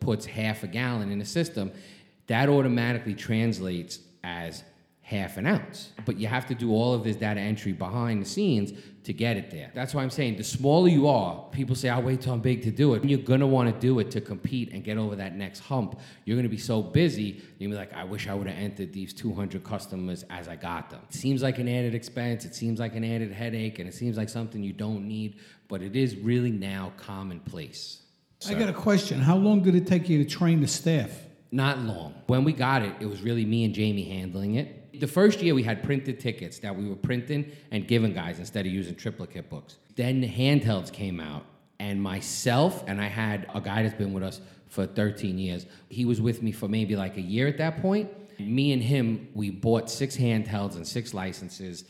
puts 0.00 0.24
half 0.24 0.62
a 0.62 0.66
gallon 0.66 1.12
in 1.12 1.18
the 1.18 1.26
system, 1.26 1.70
that 2.26 2.48
automatically 2.48 3.14
translates 3.14 3.98
as 4.24 4.64
half 5.10 5.38
an 5.38 5.46
ounce. 5.46 5.90
But 6.06 6.18
you 6.18 6.28
have 6.28 6.46
to 6.46 6.54
do 6.54 6.70
all 6.70 6.94
of 6.94 7.02
this 7.02 7.16
data 7.16 7.40
entry 7.40 7.72
behind 7.72 8.22
the 8.22 8.28
scenes 8.28 8.72
to 9.02 9.12
get 9.12 9.36
it 9.36 9.50
there. 9.50 9.72
That's 9.74 9.92
why 9.92 10.04
I'm 10.04 10.10
saying 10.10 10.36
the 10.36 10.44
smaller 10.44 10.88
you 10.88 11.08
are, 11.08 11.48
people 11.50 11.74
say, 11.74 11.88
I'll 11.88 12.02
wait 12.02 12.20
till 12.20 12.32
I'm 12.32 12.40
big 12.40 12.62
to 12.62 12.70
do 12.70 12.94
it. 12.94 13.04
You're 13.04 13.18
gonna 13.18 13.46
wanna 13.46 13.72
do 13.72 13.98
it 13.98 14.12
to 14.12 14.20
compete 14.20 14.72
and 14.72 14.84
get 14.84 14.98
over 14.98 15.16
that 15.16 15.34
next 15.34 15.60
hump. 15.60 15.98
You're 16.24 16.36
gonna 16.36 16.48
be 16.48 16.58
so 16.58 16.80
busy, 16.80 17.42
you're 17.58 17.68
gonna 17.68 17.82
be 17.82 17.88
like, 17.88 17.92
I 17.92 18.04
wish 18.04 18.28
I 18.28 18.34
would 18.34 18.46
have 18.46 18.56
entered 18.56 18.92
these 18.92 19.12
200 19.12 19.64
customers 19.64 20.24
as 20.30 20.46
I 20.46 20.54
got 20.54 20.90
them. 20.90 21.00
It 21.08 21.14
seems 21.14 21.42
like 21.42 21.58
an 21.58 21.66
added 21.66 21.96
expense, 21.96 22.44
it 22.44 22.54
seems 22.54 22.78
like 22.78 22.94
an 22.94 23.02
added 23.02 23.32
headache, 23.32 23.80
and 23.80 23.88
it 23.88 23.94
seems 23.94 24.16
like 24.16 24.28
something 24.28 24.62
you 24.62 24.72
don't 24.72 25.08
need, 25.08 25.40
but 25.66 25.82
it 25.82 25.96
is 25.96 26.14
really 26.14 26.52
now 26.52 26.92
commonplace. 26.96 28.02
I 28.48 28.54
got 28.54 28.68
a 28.68 28.72
question. 28.72 29.18
How 29.18 29.36
long 29.36 29.62
did 29.62 29.74
it 29.74 29.88
take 29.88 30.08
you 30.08 30.22
to 30.22 30.30
train 30.30 30.60
the 30.60 30.68
staff? 30.68 31.10
Not 31.50 31.80
long. 31.80 32.14
When 32.28 32.44
we 32.44 32.52
got 32.52 32.82
it, 32.82 32.94
it 33.00 33.06
was 33.06 33.22
really 33.22 33.44
me 33.44 33.64
and 33.64 33.74
Jamie 33.74 34.04
handling 34.04 34.54
it. 34.54 34.79
The 34.94 35.06
first 35.06 35.40
year 35.42 35.54
we 35.54 35.62
had 35.62 35.82
printed 35.82 36.20
tickets 36.20 36.58
that 36.60 36.74
we 36.76 36.88
were 36.88 36.96
printing 36.96 37.50
and 37.70 37.86
giving 37.86 38.12
guys 38.12 38.38
instead 38.38 38.66
of 38.66 38.72
using 38.72 38.94
triplicate 38.94 39.48
books. 39.48 39.78
Then 39.96 40.20
the 40.20 40.28
handhelds 40.28 40.92
came 40.92 41.20
out, 41.20 41.44
and 41.78 42.02
myself 42.02 42.84
and 42.86 43.00
I 43.00 43.06
had 43.06 43.46
a 43.54 43.60
guy 43.60 43.82
that's 43.82 43.94
been 43.94 44.12
with 44.12 44.22
us 44.22 44.40
for 44.68 44.86
13 44.86 45.38
years. 45.38 45.66
He 45.88 46.04
was 46.04 46.20
with 46.20 46.42
me 46.42 46.52
for 46.52 46.68
maybe 46.68 46.96
like 46.96 47.16
a 47.16 47.20
year 47.22 47.46
at 47.48 47.58
that 47.58 47.80
point. 47.82 48.08
Me 48.38 48.72
and 48.72 48.82
him, 48.82 49.28
we 49.34 49.50
bought 49.50 49.90
six 49.90 50.16
handhelds 50.16 50.76
and 50.76 50.86
six 50.86 51.12
licenses. 51.12 51.84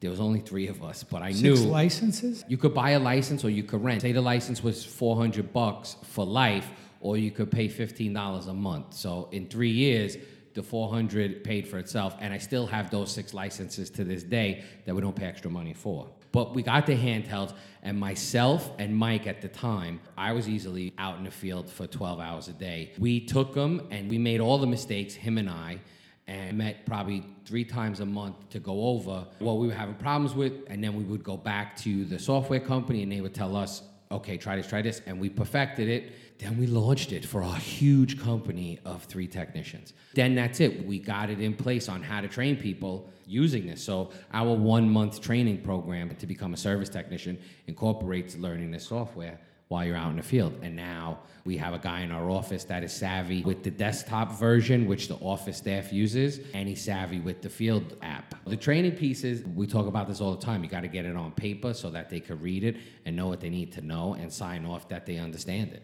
There 0.00 0.10
was 0.10 0.20
only 0.20 0.40
three 0.40 0.68
of 0.68 0.82
us, 0.84 1.02
but 1.02 1.22
I 1.22 1.32
Six 1.32 1.42
knew 1.42 1.54
licenses? 1.54 2.44
you 2.48 2.58
could 2.58 2.74
buy 2.74 2.90
a 2.90 2.98
license 2.98 3.42
or 3.44 3.50
you 3.50 3.62
could 3.62 3.82
rent. 3.82 4.02
Say 4.02 4.12
the 4.12 4.20
license 4.20 4.62
was 4.62 4.84
400 4.84 5.52
bucks 5.52 5.96
for 6.04 6.24
life, 6.26 6.68
or 7.00 7.16
you 7.16 7.30
could 7.30 7.50
pay 7.50 7.66
$15 7.68 8.46
a 8.48 8.52
month. 8.54 8.92
So 8.94 9.28
in 9.32 9.46
three 9.48 9.70
years, 9.70 10.16
the 10.56 10.62
400 10.62 11.44
paid 11.44 11.68
for 11.68 11.78
itself, 11.78 12.16
and 12.18 12.34
I 12.34 12.38
still 12.38 12.66
have 12.66 12.90
those 12.90 13.12
six 13.12 13.32
licenses 13.32 13.90
to 13.90 14.02
this 14.02 14.24
day 14.24 14.64
that 14.84 14.94
we 14.94 15.00
don't 15.00 15.14
pay 15.14 15.26
extra 15.26 15.50
money 15.50 15.74
for. 15.74 16.08
But 16.32 16.54
we 16.54 16.62
got 16.62 16.86
the 16.86 16.96
handhelds, 16.96 17.54
and 17.82 17.98
myself 17.98 18.72
and 18.78 18.96
Mike 18.96 19.26
at 19.26 19.40
the 19.40 19.48
time, 19.48 20.00
I 20.18 20.32
was 20.32 20.48
easily 20.48 20.92
out 20.98 21.18
in 21.18 21.24
the 21.24 21.30
field 21.30 21.70
for 21.70 21.86
12 21.86 22.18
hours 22.18 22.48
a 22.48 22.52
day. 22.52 22.92
We 22.98 23.20
took 23.20 23.54
them 23.54 23.86
and 23.90 24.10
we 24.10 24.18
made 24.18 24.40
all 24.40 24.58
the 24.58 24.66
mistakes, 24.66 25.14
him 25.14 25.38
and 25.38 25.48
I, 25.48 25.78
and 26.26 26.58
met 26.58 26.84
probably 26.86 27.24
three 27.44 27.64
times 27.64 28.00
a 28.00 28.06
month 28.06 28.48
to 28.50 28.58
go 28.58 28.88
over 28.88 29.26
what 29.38 29.58
we 29.58 29.68
were 29.68 29.74
having 29.74 29.94
problems 29.94 30.34
with, 30.34 30.52
and 30.66 30.82
then 30.82 30.96
we 30.96 31.04
would 31.04 31.22
go 31.22 31.36
back 31.36 31.76
to 31.76 32.04
the 32.04 32.18
software 32.18 32.60
company 32.60 33.02
and 33.02 33.12
they 33.12 33.20
would 33.20 33.34
tell 33.34 33.54
us, 33.54 33.82
okay, 34.10 34.36
try 34.36 34.56
this, 34.56 34.68
try 34.68 34.82
this, 34.82 35.02
and 35.06 35.20
we 35.20 35.28
perfected 35.28 35.88
it. 35.88 36.12
Then 36.38 36.58
we 36.58 36.66
launched 36.66 37.12
it 37.12 37.24
for 37.24 37.40
a 37.40 37.54
huge 37.54 38.20
company 38.20 38.78
of 38.84 39.04
three 39.04 39.26
technicians. 39.26 39.94
Then 40.14 40.34
that's 40.34 40.60
it. 40.60 40.86
We 40.86 40.98
got 40.98 41.30
it 41.30 41.40
in 41.40 41.54
place 41.54 41.88
on 41.88 42.02
how 42.02 42.20
to 42.20 42.28
train 42.28 42.56
people 42.56 43.08
using 43.26 43.66
this. 43.66 43.82
So 43.82 44.10
our 44.32 44.54
one 44.54 44.88
month 44.88 45.20
training 45.20 45.62
program 45.62 46.14
to 46.14 46.26
become 46.26 46.54
a 46.54 46.56
service 46.56 46.88
technician 46.88 47.38
incorporates 47.66 48.36
learning 48.36 48.70
this 48.70 48.86
software 48.86 49.40
while 49.68 49.84
you're 49.84 49.96
out 49.96 50.10
in 50.10 50.16
the 50.16 50.22
field. 50.22 50.54
And 50.62 50.76
now 50.76 51.18
we 51.44 51.56
have 51.56 51.74
a 51.74 51.78
guy 51.78 52.00
in 52.00 52.12
our 52.12 52.30
office 52.30 52.64
that 52.64 52.84
is 52.84 52.92
savvy 52.92 53.42
with 53.42 53.62
the 53.62 53.70
desktop 53.70 54.32
version, 54.38 54.86
which 54.86 55.08
the 55.08 55.16
office 55.16 55.58
staff 55.58 55.92
uses, 55.92 56.40
and 56.54 56.68
he's 56.68 56.82
savvy 56.82 57.18
with 57.18 57.42
the 57.42 57.50
field 57.50 57.96
app. 58.02 58.34
The 58.46 58.56
training 58.56 58.92
pieces, 58.92 59.44
we 59.44 59.66
talk 59.66 59.86
about 59.86 60.08
this 60.08 60.20
all 60.20 60.34
the 60.34 60.44
time. 60.44 60.62
You 60.62 60.70
got 60.70 60.82
to 60.82 60.88
get 60.88 61.04
it 61.04 61.16
on 61.16 61.32
paper 61.32 61.74
so 61.74 61.90
that 61.90 62.10
they 62.10 62.20
can 62.20 62.40
read 62.40 62.64
it 62.64 62.76
and 63.04 63.16
know 63.16 63.26
what 63.26 63.40
they 63.40 63.50
need 63.50 63.72
to 63.72 63.80
know 63.80 64.14
and 64.14 64.32
sign 64.32 64.64
off 64.64 64.88
that 64.88 65.06
they 65.06 65.18
understand 65.18 65.72
it. 65.72 65.82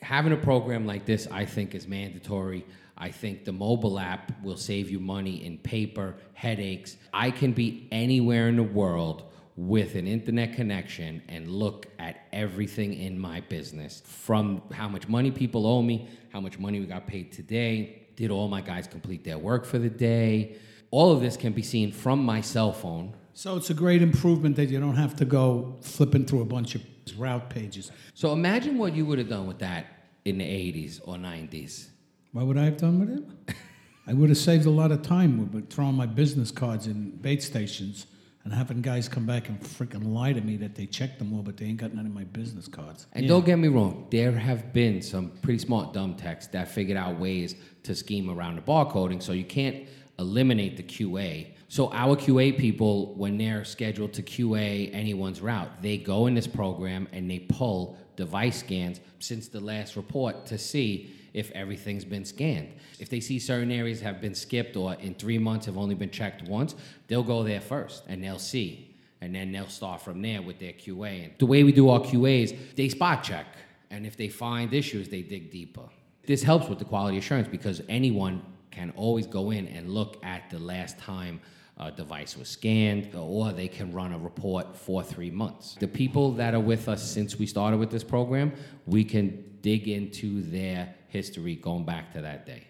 Having 0.00 0.32
a 0.32 0.36
program 0.36 0.86
like 0.86 1.04
this, 1.04 1.26
I 1.30 1.44
think, 1.44 1.74
is 1.74 1.88
mandatory. 1.88 2.64
I 2.96 3.10
think 3.10 3.44
the 3.44 3.52
mobile 3.52 3.98
app 3.98 4.32
will 4.42 4.56
save 4.56 4.90
you 4.90 4.98
money 4.98 5.44
in 5.44 5.58
paper, 5.58 6.16
headaches. 6.34 6.96
I 7.12 7.30
can 7.30 7.52
be 7.52 7.88
anywhere 7.92 8.48
in 8.48 8.56
the 8.56 8.62
world 8.62 9.27
with 9.58 9.96
an 9.96 10.06
internet 10.06 10.54
connection 10.54 11.20
and 11.28 11.50
look 11.50 11.88
at 11.98 12.28
everything 12.32 12.94
in 12.94 13.18
my 13.18 13.40
business 13.40 14.02
from 14.06 14.62
how 14.72 14.88
much 14.88 15.08
money 15.08 15.32
people 15.32 15.66
owe 15.66 15.82
me, 15.82 16.08
how 16.32 16.40
much 16.40 16.60
money 16.60 16.78
we 16.78 16.86
got 16.86 17.08
paid 17.08 17.32
today, 17.32 18.06
did 18.14 18.30
all 18.30 18.46
my 18.46 18.60
guys 18.60 18.86
complete 18.86 19.24
their 19.24 19.36
work 19.36 19.66
for 19.66 19.80
the 19.80 19.90
day. 19.90 20.56
All 20.92 21.10
of 21.10 21.20
this 21.20 21.36
can 21.36 21.52
be 21.52 21.62
seen 21.62 21.90
from 21.90 22.24
my 22.24 22.40
cell 22.40 22.70
phone. 22.72 23.16
So 23.34 23.56
it's 23.56 23.68
a 23.68 23.74
great 23.74 24.00
improvement 24.00 24.54
that 24.56 24.66
you 24.66 24.78
don't 24.78 24.94
have 24.94 25.16
to 25.16 25.24
go 25.24 25.76
flipping 25.80 26.24
through 26.24 26.42
a 26.42 26.46
bunch 26.46 26.76
of 26.76 26.82
route 27.18 27.50
pages. 27.50 27.90
So 28.14 28.32
imagine 28.32 28.78
what 28.78 28.94
you 28.94 29.06
would 29.06 29.18
have 29.18 29.28
done 29.28 29.48
with 29.48 29.58
that 29.58 29.86
in 30.24 30.38
the 30.38 30.44
80s 30.44 31.00
or 31.04 31.16
90s. 31.16 31.88
What 32.30 32.46
would 32.46 32.58
I 32.58 32.64
have 32.64 32.76
done 32.76 33.00
with 33.00 33.10
it? 33.10 33.56
I 34.06 34.14
would 34.14 34.28
have 34.28 34.38
saved 34.38 34.66
a 34.66 34.70
lot 34.70 34.92
of 34.92 35.02
time 35.02 35.50
with 35.52 35.68
throwing 35.68 35.96
my 35.96 36.06
business 36.06 36.52
cards 36.52 36.86
in 36.86 37.10
bait 37.10 37.42
stations 37.42 38.06
and 38.44 38.52
having 38.52 38.80
guys 38.80 39.08
come 39.08 39.26
back 39.26 39.48
and 39.48 39.60
freaking 39.60 40.12
lie 40.12 40.32
to 40.32 40.40
me 40.40 40.56
that 40.56 40.74
they 40.74 40.86
checked 40.86 41.18
them 41.18 41.34
all, 41.34 41.42
but 41.42 41.56
they 41.56 41.66
ain't 41.66 41.78
got 41.78 41.94
none 41.94 42.06
of 42.06 42.12
my 42.12 42.24
business 42.24 42.68
cards. 42.68 43.06
And 43.12 43.28
don't 43.28 43.44
get 43.44 43.56
me 43.58 43.68
wrong, 43.68 44.06
there 44.10 44.32
have 44.32 44.72
been 44.72 45.02
some 45.02 45.30
pretty 45.42 45.58
smart 45.58 45.92
dumb 45.92 46.14
techs 46.14 46.46
that 46.48 46.68
figured 46.68 46.96
out 46.96 47.18
ways 47.18 47.56
to 47.82 47.94
scheme 47.94 48.30
around 48.30 48.56
the 48.56 48.62
barcoding, 48.62 49.22
so 49.22 49.32
you 49.32 49.44
can't 49.44 49.88
eliminate 50.18 50.76
the 50.76 50.82
QA. 50.82 51.48
So 51.68 51.92
our 51.92 52.16
QA 52.16 52.56
people, 52.56 53.14
when 53.14 53.36
they're 53.36 53.64
scheduled 53.64 54.14
to 54.14 54.22
QA 54.22 54.90
anyone's 54.94 55.40
route, 55.40 55.82
they 55.82 55.98
go 55.98 56.26
in 56.26 56.34
this 56.34 56.46
program 56.46 57.06
and 57.12 57.30
they 57.30 57.40
pull 57.40 57.98
device 58.16 58.60
scans 58.60 59.00
since 59.18 59.48
the 59.48 59.60
last 59.60 59.94
report 59.94 60.46
to 60.46 60.58
see 60.58 61.14
if 61.38 61.50
everything's 61.52 62.04
been 62.04 62.24
scanned. 62.24 62.68
If 62.98 63.08
they 63.08 63.20
see 63.20 63.38
certain 63.38 63.70
areas 63.70 64.00
have 64.00 64.20
been 64.20 64.34
skipped 64.34 64.76
or 64.76 64.94
in 64.94 65.14
three 65.14 65.38
months 65.38 65.66
have 65.66 65.78
only 65.78 65.94
been 65.94 66.10
checked 66.10 66.42
once, 66.48 66.74
they'll 67.06 67.22
go 67.22 67.42
there 67.42 67.60
first 67.60 68.04
and 68.08 68.22
they'll 68.22 68.38
see 68.38 68.88
and 69.20 69.34
then 69.34 69.52
they'll 69.52 69.68
start 69.68 70.00
from 70.00 70.22
there 70.22 70.42
with 70.42 70.58
their 70.58 70.72
QA. 70.72 71.24
And 71.24 71.32
the 71.38 71.46
way 71.46 71.64
we 71.64 71.72
do 71.72 71.88
our 71.88 72.00
QAs, 72.00 72.56
they 72.76 72.88
spot 72.88 73.22
check, 73.22 73.46
and 73.90 74.06
if 74.06 74.16
they 74.16 74.28
find 74.28 74.72
issues, 74.72 75.08
they 75.08 75.22
dig 75.22 75.50
deeper. 75.50 75.88
This 76.26 76.42
helps 76.42 76.68
with 76.68 76.78
the 76.78 76.84
quality 76.84 77.18
assurance 77.18 77.48
because 77.48 77.82
anyone 77.88 78.42
can 78.70 78.92
always 78.96 79.26
go 79.26 79.50
in 79.50 79.66
and 79.68 79.90
look 79.90 80.22
at 80.24 80.50
the 80.50 80.58
last 80.58 80.98
time 80.98 81.40
a 81.78 81.92
device 81.92 82.36
was 82.36 82.48
scanned, 82.48 83.14
or 83.14 83.52
they 83.52 83.68
can 83.68 83.92
run 83.92 84.12
a 84.12 84.18
report 84.18 84.76
for 84.76 85.02
three 85.02 85.30
months. 85.30 85.76
The 85.78 85.86
people 85.86 86.32
that 86.32 86.52
are 86.52 86.60
with 86.60 86.88
us 86.88 87.08
since 87.08 87.38
we 87.38 87.46
started 87.46 87.78
with 87.78 87.90
this 87.90 88.02
program, 88.02 88.52
we 88.86 89.04
can 89.04 89.44
dig 89.62 89.88
into 89.88 90.42
their 90.42 90.94
history 91.08 91.56
going 91.56 91.84
back 91.84 92.12
to 92.12 92.20
that 92.20 92.46
day. 92.46 92.66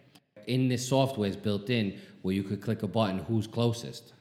In 0.46 0.68
this 0.68 0.88
software 0.88 1.28
is 1.28 1.36
built 1.36 1.70
in 1.70 1.98
where 2.22 2.34
you 2.34 2.42
could 2.42 2.62
click 2.62 2.82
a 2.82 2.86
button, 2.86 3.18
who's 3.18 3.46
closest? 3.46 4.12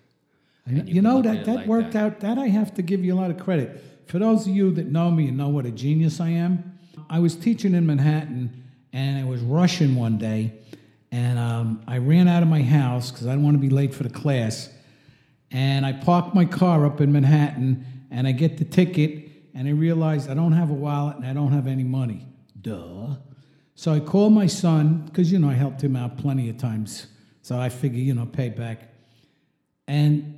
You, 0.66 0.84
can 0.84 1.04
know 1.04 1.22
that 1.22 1.46
that 1.46 1.56
like 1.56 1.68
worked 1.68 1.94
that. 1.94 2.04
out. 2.04 2.20
That 2.20 2.38
I 2.38 2.48
have 2.48 2.74
to 2.76 2.82
give 2.82 3.04
you 3.04 3.14
a 3.14 3.20
lot 3.20 3.32
of 3.32 3.40
credit. 3.40 3.82
For 4.08 4.20
those 4.20 4.48
of 4.48 4.54
you 4.54 4.72
that 4.72 4.88
know 4.88 5.10
me 5.10 5.30
and 5.30 5.38
know 5.38 5.50
what 5.50 5.66
a 5.66 5.72
genius 5.72 6.20
I 6.20 6.30
am, 6.30 6.78
I 7.10 7.20
was 7.20 7.36
teaching 7.36 7.74
in 7.74 7.86
Manhattan, 7.86 8.64
and 8.92 9.18
I 9.18 9.24
was 9.24 9.42
rushing 9.42 9.96
one 9.96 10.18
day, 10.18 10.54
and 11.12 11.40
um, 11.40 11.82
I 11.88 12.00
ran 12.00 12.28
out 12.28 12.44
of 12.44 12.50
my 12.50 12.62
house 12.62 13.12
because 13.12 13.28
I 13.28 13.32
didn't 13.32 13.46
want 13.46 13.56
to 13.56 13.62
be 13.62 13.70
late 13.70 13.94
for 13.94 14.04
the 14.04 14.10
class, 14.10 14.70
and 15.52 15.86
I 15.86 15.94
parked 15.94 16.36
my 16.36 16.44
car 16.44 16.86
up 16.86 17.00
in 17.00 17.14
Manhattan, 17.14 17.86
and 18.12 18.28
I 18.28 18.34
get 18.34 18.58
the 18.58 18.66
ticket, 18.66 19.28
and 19.58 19.68
I 19.68 19.72
realize 19.72 20.28
I 20.28 20.34
don't 20.34 20.52
have 20.52 20.70
a 20.70 20.74
wallet 20.74 21.18
and 21.18 21.26
I 21.26 21.34
don't 21.34 21.52
have 21.52 21.66
any 21.66 21.84
money. 21.84 22.26
Duh. 22.68 23.16
So 23.76 23.94
I 23.94 24.00
called 24.00 24.34
my 24.34 24.48
son 24.48 25.04
because 25.06 25.32
you 25.32 25.40
know 25.40 25.50
I 25.50 25.54
helped 25.54 25.82
him 25.82 25.96
out 25.96 26.18
plenty 26.18 26.50
of 26.50 26.58
times. 26.58 27.08
So 27.42 27.58
I 27.58 27.70
figure 27.70 28.02
you 28.02 28.14
know 28.14 28.26
pay 28.26 28.50
back, 28.50 28.90
and 29.88 30.38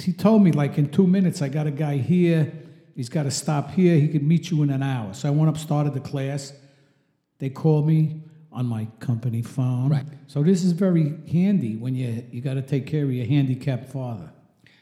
he 0.00 0.12
told 0.12 0.42
me 0.42 0.52
like 0.52 0.78
in 0.78 0.88
two 0.88 1.06
minutes 1.06 1.42
I 1.42 1.48
got 1.48 1.66
a 1.66 1.70
guy 1.70 1.96
here. 1.96 2.52
He's 2.94 3.08
got 3.08 3.24
to 3.24 3.30
stop 3.30 3.70
here. 3.72 3.96
He 3.96 4.08
could 4.08 4.24
meet 4.24 4.50
you 4.50 4.62
in 4.62 4.70
an 4.70 4.82
hour. 4.82 5.14
So 5.14 5.28
I 5.28 5.30
went 5.30 5.48
up, 5.48 5.56
started 5.56 5.94
the 5.94 6.00
class. 6.00 6.52
They 7.38 7.48
called 7.48 7.86
me 7.86 8.22
on 8.50 8.66
my 8.66 8.88
company 8.98 9.42
phone. 9.42 9.90
Right. 9.90 10.04
So 10.26 10.42
this 10.42 10.64
is 10.64 10.72
very 10.72 11.14
handy 11.30 11.76
when 11.76 11.94
you 11.94 12.24
you 12.30 12.40
got 12.40 12.54
to 12.54 12.62
take 12.62 12.86
care 12.86 13.04
of 13.04 13.12
your 13.12 13.26
handicapped 13.26 13.88
father. 13.90 14.30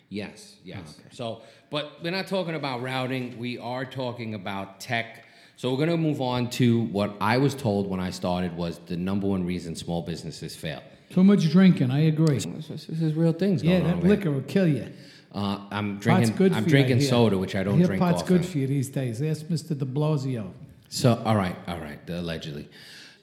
Yes, 0.08 0.56
yes. 0.62 1.00
So, 1.10 1.42
but 1.70 1.98
we're 2.02 2.12
not 2.12 2.28
talking 2.28 2.54
about 2.54 2.80
routing. 2.80 3.36
We 3.38 3.58
are 3.58 3.84
talking 3.84 4.34
about 4.34 4.78
tech. 4.78 5.25
So 5.56 5.70
we're 5.70 5.78
going 5.78 5.88
to 5.90 5.96
move 5.96 6.20
on 6.20 6.50
to 6.50 6.82
what 6.82 7.16
I 7.20 7.38
was 7.38 7.54
told 7.54 7.86
when 7.88 7.98
I 7.98 8.10
started 8.10 8.54
was 8.56 8.78
the 8.86 8.96
number 8.96 9.26
one 9.26 9.44
reason 9.44 9.74
small 9.74 10.02
businesses 10.02 10.54
fail. 10.54 10.82
Too 11.10 11.24
much 11.24 11.48
drinking. 11.50 11.90
I 11.90 12.00
agree. 12.06 12.38
This, 12.38 12.66
this 12.68 12.88
is 13.00 13.14
real 13.14 13.32
things 13.32 13.62
Yeah, 13.62 13.78
going 13.78 13.82
on. 13.82 13.88
that 13.88 13.96
over 13.96 14.06
here. 14.06 14.16
liquor 14.16 14.30
will 14.32 14.42
kill 14.42 14.66
you. 14.68 14.92
Uh, 15.32 15.60
I'm 15.70 15.94
Pot's 15.94 16.04
drinking. 16.04 16.36
good 16.36 16.52
I'm 16.52 16.64
for 16.64 16.70
you, 16.70 16.76
I 16.78 16.82
drinking 16.82 17.00
soda, 17.08 17.38
which 17.38 17.54
I 17.54 17.62
don't 17.62 17.74
I 17.74 17.78
hear 17.78 17.86
drink 17.86 18.00
pot's 18.02 18.22
often. 18.22 18.36
good 18.38 18.46
for 18.46 18.58
you 18.58 18.66
these 18.66 18.88
days. 18.88 19.22
Ask 19.22 19.46
Mr. 19.46 19.68
De 19.78 19.84
Blasio. 19.86 20.50
So, 20.88 21.22
all 21.24 21.36
right, 21.36 21.56
all 21.66 21.78
right, 21.78 21.98
allegedly. 22.08 22.68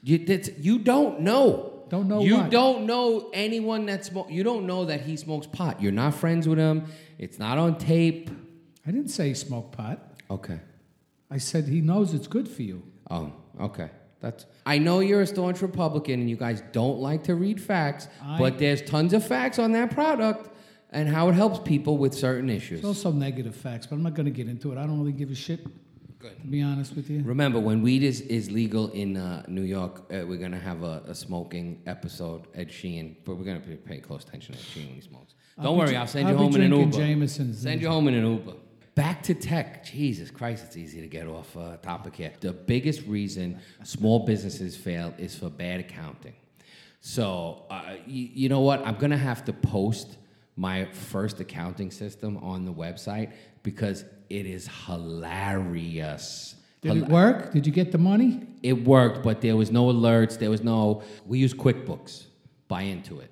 You, 0.01 0.19
that's, 0.25 0.49
you 0.57 0.79
don't 0.79 1.21
know. 1.21 1.85
Don't 1.89 2.07
know 2.07 2.21
You 2.21 2.37
what? 2.37 2.49
don't 2.49 2.85
know 2.87 3.29
anyone 3.33 3.85
that 3.87 4.05
smoke. 4.05 4.27
You 4.31 4.43
don't 4.43 4.65
know 4.65 4.85
that 4.85 5.01
he 5.01 5.17
smokes 5.17 5.45
pot. 5.47 5.81
You're 5.81 5.91
not 5.91 6.15
friends 6.15 6.47
with 6.47 6.57
him. 6.57 6.85
It's 7.19 7.37
not 7.37 7.57
on 7.59 7.77
tape. 7.77 8.29
I 8.87 8.91
didn't 8.91 9.09
say 9.09 9.27
he 9.29 9.33
smoked 9.35 9.73
pot. 9.77 9.99
Okay. 10.31 10.59
I 11.33 11.39
said 11.39 11.67
he 11.67 11.81
knows 11.81 12.13
it's 12.13 12.27
good 12.27 12.47
for 12.47 12.61
you. 12.61 12.83
Oh, 13.09 13.33
okay. 13.59 13.89
That's. 14.19 14.45
I 14.67 14.77
know 14.77 14.99
you're 14.99 15.21
a 15.21 15.27
staunch 15.27 15.61
Republican 15.63 16.19
and 16.21 16.29
you 16.29 16.37
guys 16.37 16.61
don't 16.71 16.99
like 16.99 17.23
to 17.23 17.33
read 17.35 17.59
facts, 17.59 18.07
I- 18.23 18.37
but 18.37 18.59
there's 18.59 18.81
tons 18.83 19.13
of 19.13 19.25
facts 19.25 19.57
on 19.57 19.71
that 19.71 19.89
product 19.91 20.49
and 20.91 21.09
how 21.09 21.29
it 21.29 21.33
helps 21.33 21.57
people 21.67 21.97
with 21.97 22.13
certain 22.13 22.49
issues. 22.51 22.81
There's 22.81 22.95
also 22.95 23.11
negative 23.11 23.55
facts, 23.55 23.87
but 23.87 23.95
I'm 23.95 24.03
not 24.03 24.13
going 24.13 24.27
to 24.27 24.31
get 24.31 24.47
into 24.47 24.71
it. 24.71 24.77
I 24.77 24.85
don't 24.85 24.99
really 24.99 25.11
give 25.11 25.31
a 25.31 25.35
shit, 25.35 25.61
Good. 26.19 26.39
to 26.39 26.47
be 26.47 26.61
honest 26.61 26.95
with 26.95 27.09
you. 27.09 27.23
Remember, 27.23 27.59
when 27.59 27.81
weed 27.81 28.03
is, 28.03 28.21
is 28.21 28.51
legal 28.51 28.89
in 28.91 29.17
uh, 29.17 29.43
New 29.47 29.63
York, 29.63 30.01
uh, 30.13 30.23
we're 30.27 30.37
gonna 30.37 30.59
have 30.59 30.83
a, 30.83 31.01
a 31.07 31.15
smoking 31.15 31.81
episode. 31.87 32.45
Ed 32.53 32.71
Sheehan, 32.71 33.17
but 33.25 33.37
we're 33.37 33.43
gonna 33.43 33.59
pay, 33.59 33.75
pay 33.77 33.97
close 33.97 34.23
attention 34.23 34.53
to 34.53 34.59
Ed 34.61 34.65
Sheehan 34.65 34.87
when 34.89 34.95
he 34.95 35.01
smokes. 35.01 35.33
I'll 35.57 35.63
Don't 35.65 35.73
be 35.75 35.79
worry, 35.79 35.87
dr- 35.89 36.01
I'll 36.01 36.07
send 36.07 36.27
I'll 36.27 36.33
you 36.33 36.37
be 36.37 36.43
home 36.43 36.55
in 36.55 36.61
an 36.61 36.69
drinking 36.69 36.91
Uber. 36.93 37.05
Jameson's. 37.05 37.61
Send 37.63 37.81
you 37.81 37.89
home 37.89 38.07
in 38.07 38.13
an 38.13 38.25
Uber. 38.25 38.53
Back 38.95 39.23
to 39.23 39.33
tech. 39.33 39.83
Jesus 39.83 40.29
Christ, 40.29 40.65
it's 40.65 40.77
easy 40.77 41.01
to 41.01 41.07
get 41.07 41.27
off 41.27 41.55
uh, 41.57 41.77
topic 41.77 42.15
here. 42.15 42.33
The 42.39 42.53
biggest 42.53 43.05
reason 43.07 43.59
small 43.83 44.25
businesses 44.25 44.77
fail 44.77 45.13
is 45.17 45.35
for 45.35 45.49
bad 45.49 45.79
accounting. 45.79 46.35
So, 47.01 47.65
uh, 47.69 47.95
you, 48.05 48.29
you 48.33 48.49
know 48.49 48.61
what? 48.61 48.85
I'm 48.85 48.95
going 48.95 49.11
to 49.11 49.17
have 49.17 49.43
to 49.45 49.53
post 49.53 50.17
my 50.55 50.85
first 50.85 51.39
accounting 51.39 51.89
system 51.89 52.37
on 52.37 52.65
the 52.65 52.73
website 52.73 53.31
because 53.63 54.05
it 54.29 54.45
is 54.45 54.69
hilarious. 54.85 56.55
Did 56.81 56.97
it 56.97 57.07
work? 57.07 57.51
Did 57.51 57.65
you 57.65 57.73
get 57.73 57.91
the 57.91 57.97
money? 57.97 58.45
It 58.61 58.73
worked, 58.85 59.23
but 59.23 59.41
there 59.41 59.55
was 59.55 59.71
no 59.71 59.85
alerts. 59.85 60.37
There 60.37 60.49
was 60.49 60.63
no. 60.63 61.01
We 61.25 61.39
use 61.39 61.53
QuickBooks. 61.53 62.25
Buy 62.67 62.83
into 62.83 63.19
it. 63.19 63.31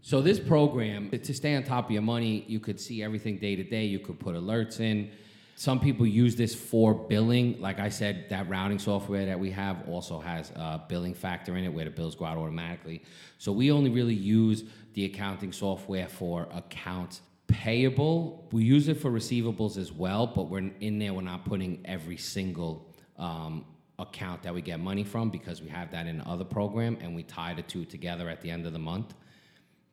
So 0.00 0.20
this 0.20 0.38
program 0.38 1.10
to 1.10 1.34
stay 1.34 1.56
on 1.56 1.64
top 1.64 1.86
of 1.86 1.90
your 1.90 2.02
money, 2.02 2.44
you 2.46 2.60
could 2.60 2.80
see 2.80 3.02
everything 3.02 3.38
day 3.38 3.56
to 3.56 3.64
day. 3.64 3.84
You 3.84 3.98
could 3.98 4.18
put 4.18 4.34
alerts 4.34 4.80
in. 4.80 5.10
Some 5.56 5.80
people 5.80 6.06
use 6.06 6.36
this 6.36 6.54
for 6.54 6.94
billing. 6.94 7.60
Like 7.60 7.80
I 7.80 7.88
said, 7.88 8.26
that 8.30 8.48
routing 8.48 8.78
software 8.78 9.26
that 9.26 9.40
we 9.40 9.50
have 9.50 9.88
also 9.88 10.20
has 10.20 10.50
a 10.50 10.80
billing 10.88 11.14
factor 11.14 11.56
in 11.56 11.64
it 11.64 11.72
where 11.72 11.84
the 11.84 11.90
bills 11.90 12.14
go 12.14 12.26
out 12.26 12.38
automatically. 12.38 13.02
So 13.38 13.50
we 13.50 13.72
only 13.72 13.90
really 13.90 14.14
use 14.14 14.62
the 14.94 15.04
accounting 15.04 15.52
software 15.52 16.08
for 16.08 16.46
accounts 16.54 17.22
payable. 17.48 18.46
We 18.52 18.62
use 18.62 18.86
it 18.86 19.00
for 19.00 19.10
receivables 19.10 19.76
as 19.76 19.90
well, 19.90 20.28
but 20.28 20.44
we're 20.44 20.70
in 20.80 21.00
there. 21.00 21.12
We're 21.12 21.22
not 21.22 21.44
putting 21.44 21.80
every 21.84 22.18
single 22.18 22.94
um, 23.18 23.64
account 23.98 24.44
that 24.44 24.54
we 24.54 24.62
get 24.62 24.78
money 24.78 25.02
from 25.02 25.28
because 25.28 25.60
we 25.60 25.68
have 25.70 25.90
that 25.90 26.06
in 26.06 26.18
the 26.18 26.28
other 26.28 26.44
program 26.44 26.96
and 27.00 27.16
we 27.16 27.24
tie 27.24 27.54
the 27.54 27.62
two 27.62 27.84
together 27.84 28.28
at 28.28 28.40
the 28.40 28.50
end 28.50 28.64
of 28.64 28.72
the 28.72 28.78
month. 28.78 29.14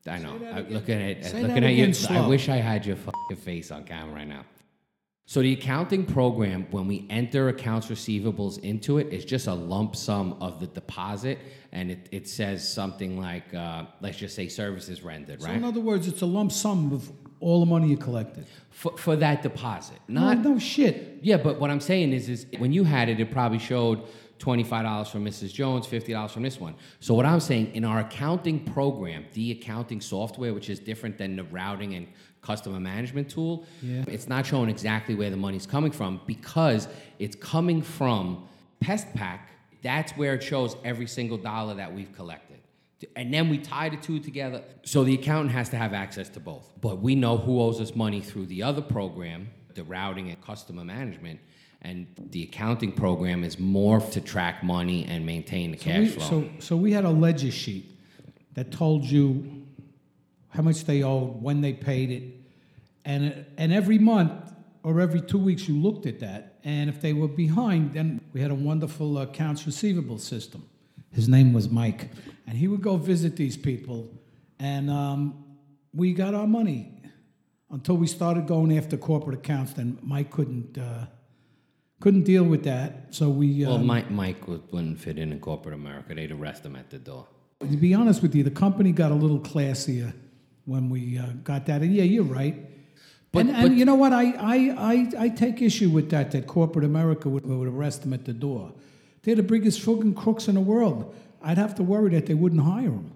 I 0.08 0.20
know. 0.20 0.38
that 0.40 0.54
I, 0.54 0.60
again. 0.60 0.74
looking 0.74 1.02
at 1.02 1.26
Say 1.26 1.42
looking 1.42 1.64
at 1.64 1.74
you. 1.74 1.84
again 1.86 2.18
I 2.18 2.28
wish 2.28 2.50
I 2.50 2.58
had 2.58 2.86
your 2.86 2.96
fucking 2.96 3.38
face 3.38 3.72
on 3.72 3.84
camera 3.84 4.16
right 4.16 4.28
now. 4.28 4.46
So 5.28 5.42
the 5.42 5.54
accounting 5.54 6.06
program, 6.06 6.68
when 6.70 6.88
we 6.88 7.08
enter 7.10 7.50
accounts 7.50 7.88
receivables 7.88 8.60
into 8.60 9.00
it, 9.00 9.08
it's 9.12 9.26
just 9.26 9.48
a 9.48 9.54
lump 9.54 9.96
sum 9.96 10.38
of 10.40 10.60
the 10.60 10.68
deposit, 10.68 11.40
and 11.72 11.90
it, 11.90 12.08
it 12.12 12.28
says 12.28 12.72
something 12.72 13.20
like, 13.20 13.52
uh, 13.56 13.86
let's 14.02 14.18
just 14.18 14.36
say 14.36 14.48
services 14.48 15.02
rendered, 15.02 15.42
right? 15.42 15.42
So 15.42 15.48
right? 15.48 15.58
in 15.58 15.64
other 15.64 15.82
words, 15.82 16.08
it's 16.08 16.22
a 16.22 16.28
lump 16.28 16.52
sum 16.52 16.94
of 16.94 17.12
all 17.40 17.60
the 17.60 17.66
money 17.66 17.88
you 17.90 17.98
collected. 17.98 18.46
For, 18.70 18.96
for 18.98 19.16
that 19.16 19.42
deposit, 19.42 19.98
No, 20.08 20.22
not 20.22 20.40
no 20.44 20.60
shit. 20.60 21.20
Yeah, 21.24 21.38
but 21.38 21.60
what 21.60 21.72
I'm 21.72 21.80
saying 21.80 22.14
is, 22.14 22.30
is 22.30 22.46
when 22.60 22.72
you 22.72 22.84
had 22.84 23.10
it, 23.10 23.20
it 23.20 23.32
probably 23.32 23.60
showed 23.60 24.04
twenty-five 24.40 24.84
dollars 24.84 25.08
from 25.10 25.24
Mrs. 25.26 25.54
Jones, 25.54 25.86
fifty 25.86 26.14
dollars 26.14 26.32
from 26.32 26.44
this 26.44 26.60
one. 26.60 26.76
So 27.00 27.14
what 27.14 27.26
I'm 27.26 27.40
saying, 27.40 27.74
in 27.74 27.84
our 27.86 28.00
accounting 28.00 28.60
program, 28.66 29.26
the 29.34 29.52
accounting 29.52 30.02
software, 30.02 30.54
which 30.54 30.70
is 30.70 30.80
different 30.80 31.18
than 31.18 31.36
the 31.36 31.44
routing 31.46 31.96
and 31.96 32.08
customer 32.42 32.80
management 32.80 33.30
tool, 33.30 33.66
Yeah. 33.82 34.04
it's 34.08 34.28
not 34.28 34.46
showing 34.46 34.70
exactly 34.70 35.16
where 35.16 35.30
the 35.32 35.38
money's 35.38 35.66
coming 35.66 35.92
from 35.92 36.22
because 36.28 36.88
it's 37.18 37.36
coming 37.36 37.82
from 37.82 38.48
PestPac. 38.84 39.40
That's 39.82 40.12
where 40.14 40.36
it 40.36 40.44
shows 40.44 40.76
every 40.84 41.08
single 41.08 41.38
dollar 41.38 41.76
that 41.76 41.94
we've 41.94 42.12
collected. 42.16 42.60
And 43.16 43.34
then 43.34 43.50
we 43.50 43.58
tie 43.58 43.90
the 43.90 43.98
two 43.98 44.20
together. 44.20 44.64
So 44.84 45.04
the 45.04 45.14
accountant 45.16 45.52
has 45.52 45.70
to 45.70 45.78
have 45.78 45.94
access 45.94 46.30
to 46.30 46.40
both. 46.40 46.72
But 46.82 47.02
we 47.02 47.14
know 47.16 47.38
who 47.38 47.62
owes 47.62 47.80
us 47.82 47.96
money 47.96 48.22
through 48.22 48.48
the 48.48 48.64
other 48.64 48.82
program, 48.82 49.50
the 49.76 49.84
routing 49.84 50.30
and 50.30 50.42
customer 50.42 50.84
management. 50.84 51.40
And 51.86 52.08
the 52.32 52.42
accounting 52.44 52.94
program 52.94 53.44
is 53.44 53.60
more 53.60 54.00
to 54.00 54.20
track 54.20 54.64
money 54.64 55.06
and 55.06 55.24
maintain 55.24 55.72
the 55.72 55.78
So 55.78 55.84
cash 55.84 56.00
we, 56.00 56.08
flow. 56.08 56.26
so, 56.30 56.50
so 56.60 56.76
we 56.76 56.92
had 56.92 57.06
a 57.06 57.12
ledger 57.12 57.52
sheet 57.52 57.86
that 58.56 58.72
told 58.72 59.04
you 59.04 59.66
how 60.50 60.64
much 60.64 60.86
they 60.86 61.04
owed, 61.04 61.44
when 61.44 61.62
they 61.62 61.74
paid 61.74 62.10
it, 62.10 62.24
and 63.04 63.46
and 63.58 63.72
every 63.72 64.00
month 64.00 64.32
or 64.82 65.00
every 65.00 65.22
two 65.22 65.38
weeks 65.38 65.68
you 65.70 65.76
looked 65.76 66.06
at 66.08 66.20
that, 66.22 66.58
and 66.64 66.90
if 66.90 67.02
they 67.02 67.14
were 67.14 67.28
behind, 67.28 67.94
then 67.94 68.20
we 68.34 68.42
had 68.42 68.50
a 68.50 68.56
wonderful 68.56 69.20
accounts 69.20 69.68
receivable 69.68 70.18
system. 70.18 70.62
His 71.12 71.28
name 71.30 71.54
was 71.54 71.70
Mike, 71.70 72.10
and 72.48 72.58
he 72.58 72.68
would 72.68 72.82
go 72.82 72.98
visit 72.98 73.36
these 73.36 73.58
people, 73.58 74.10
and 74.58 74.90
um, 74.90 75.46
we 75.94 76.14
got 76.14 76.34
our 76.34 76.48
money 76.48 76.82
until 77.70 77.98
we 77.98 78.08
started 78.08 78.48
going 78.48 78.76
after 78.76 78.98
corporate 78.98 79.38
accounts. 79.38 79.74
Then 79.74 80.00
Mike 80.02 80.32
couldn't. 80.32 80.80
Uh, 80.80 81.06
couldn't 82.06 82.22
deal 82.22 82.44
with 82.44 82.64
that, 82.66 83.08
so 83.10 83.28
we. 83.32 83.66
well, 83.66 83.78
um, 83.78 83.88
Mike, 83.88 84.12
Mike 84.12 84.48
would- 84.48 84.72
wouldn't 84.72 85.00
fit 85.00 85.18
in 85.18 85.32
in 85.32 85.40
corporate 85.40 85.74
America. 85.74 86.14
They'd 86.14 86.32
arrest 86.32 86.64
him 86.64 86.76
at 86.76 86.92
the 86.92 87.00
door. 87.00 87.26
To 87.62 87.78
be 87.78 87.96
honest 87.96 88.22
with 88.22 88.36
you, 88.36 88.44
the 88.44 88.52
company 88.52 88.92
got 88.92 89.12
a 89.12 89.16
little 89.16 89.40
classier 89.40 90.14
when 90.66 90.92
we 90.92 91.18
uh, 91.18 91.26
got 91.44 91.66
that. 91.66 91.82
And 91.82 91.92
yeah, 91.96 92.04
you're 92.04 92.24
right. 92.24 92.58
But- 93.32 93.48
and, 93.48 93.50
and 93.50 93.80
you 93.80 93.86
know 93.86 93.96
what? 93.96 94.14
I, 94.14 94.26
I, 94.34 94.56
I, 94.94 95.12
I 95.26 95.30
take 95.30 95.64
issue 95.64 95.90
with 95.90 96.12
that, 96.12 96.30
that 96.34 96.46
corporate 96.46 96.86
America 96.86 97.28
would, 97.28 97.44
would 97.44 97.68
arrest 97.68 98.04
them 98.04 98.14
at 98.14 98.24
the 98.24 98.34
door. 98.34 98.72
They're 99.24 99.34
the 99.34 99.42
biggest 99.42 99.82
fucking 99.82 100.14
crooks 100.14 100.48
in 100.48 100.54
the 100.54 100.62
world. 100.62 101.16
I'd 101.42 101.58
have 101.58 101.74
to 101.76 101.84
worry 101.84 102.12
that 102.12 102.28
they 102.28 102.36
wouldn't 102.36 102.62
hire 102.62 102.84
them. 102.84 103.12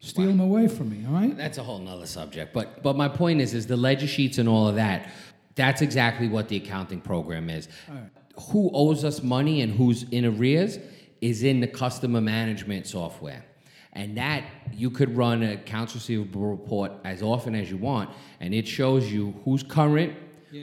Steal 0.00 0.28
them 0.28 0.40
away 0.40 0.68
from 0.68 0.88
me, 0.88 1.04
all 1.06 1.12
right? 1.12 1.36
That's 1.36 1.58
a 1.58 1.62
whole 1.62 1.78
nother 1.78 2.06
subject. 2.06 2.54
But 2.54 2.82
but 2.82 2.94
my 2.96 3.08
point 3.08 3.40
is 3.42 3.52
is 3.52 3.66
the 3.66 3.76
ledger 3.76 4.06
sheets 4.06 4.38
and 4.38 4.48
all 4.48 4.66
of 4.68 4.76
that. 4.76 5.10
That's 5.54 5.82
exactly 5.82 6.28
what 6.28 6.48
the 6.48 6.56
accounting 6.56 7.00
program 7.00 7.48
is. 7.50 7.68
Who 8.50 8.70
owes 8.74 9.04
us 9.04 9.22
money 9.22 9.60
and 9.60 9.72
who's 9.72 10.02
in 10.10 10.24
arrears 10.24 10.78
is 11.20 11.42
in 11.44 11.60
the 11.60 11.68
customer 11.68 12.20
management 12.20 12.86
software. 12.86 13.44
And 13.92 14.16
that 14.18 14.44
you 14.72 14.90
could 14.90 15.16
run 15.16 15.44
a 15.44 15.52
accounts 15.52 15.94
receivable 15.94 16.42
report 16.50 16.92
as 17.04 17.22
often 17.22 17.54
as 17.54 17.70
you 17.70 17.76
want, 17.76 18.10
and 18.40 18.52
it 18.52 18.66
shows 18.66 19.10
you 19.12 19.34
who's 19.44 19.62
current, 19.62 20.14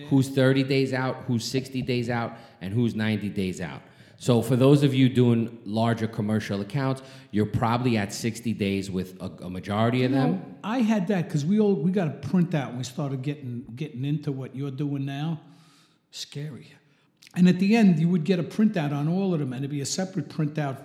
who's 0.10 0.28
30 0.30 0.64
days 0.64 0.94
out, 0.94 1.24
who's 1.28 1.46
60 1.46 1.82
days 1.82 2.10
out, 2.10 2.34
and 2.60 2.74
who's 2.74 2.94
90 2.94 3.30
days 3.30 3.62
out. 3.62 3.82
So 4.22 4.44
for 4.44 4.56
those 4.56 4.84
of 4.84 4.94
you 4.94 5.10
doing 5.10 5.58
larger 5.66 6.06
commercial 6.06 6.62
accounts, 6.62 7.02
you're 7.32 7.48
probably 7.48 7.98
at 7.98 8.14
60 8.14 8.54
days 8.54 8.92
with 8.92 9.20
a, 9.20 9.46
a 9.46 9.50
majority 9.50 10.04
of 10.04 10.12
them. 10.12 10.58
I 10.64 10.82
had 10.82 11.08
that 11.08 11.26
because 11.26 11.44
we 11.44 11.60
all 11.60 11.74
we 11.74 11.90
got 11.90 12.08
a 12.08 12.12
printout 12.12 12.68
when 12.68 12.78
we 12.78 12.84
started 12.84 13.24
getting 13.24 13.66
getting 13.76 14.06
into 14.06 14.32
what 14.32 14.56
you're 14.56 14.70
doing 14.70 15.06
now. 15.06 15.42
Scary. 16.12 16.72
And 17.36 17.50
at 17.50 17.58
the 17.58 17.76
end, 17.76 17.98
you 17.98 18.10
would 18.10 18.24
get 18.24 18.38
a 18.38 18.44
printout 18.44 18.94
on 18.94 19.08
all 19.08 19.34
of 19.34 19.40
them, 19.40 19.54
and 19.54 19.62
it'd 19.66 19.72
be 19.72 19.82
a 19.82 19.88
separate 19.88 20.30
printout, 20.30 20.78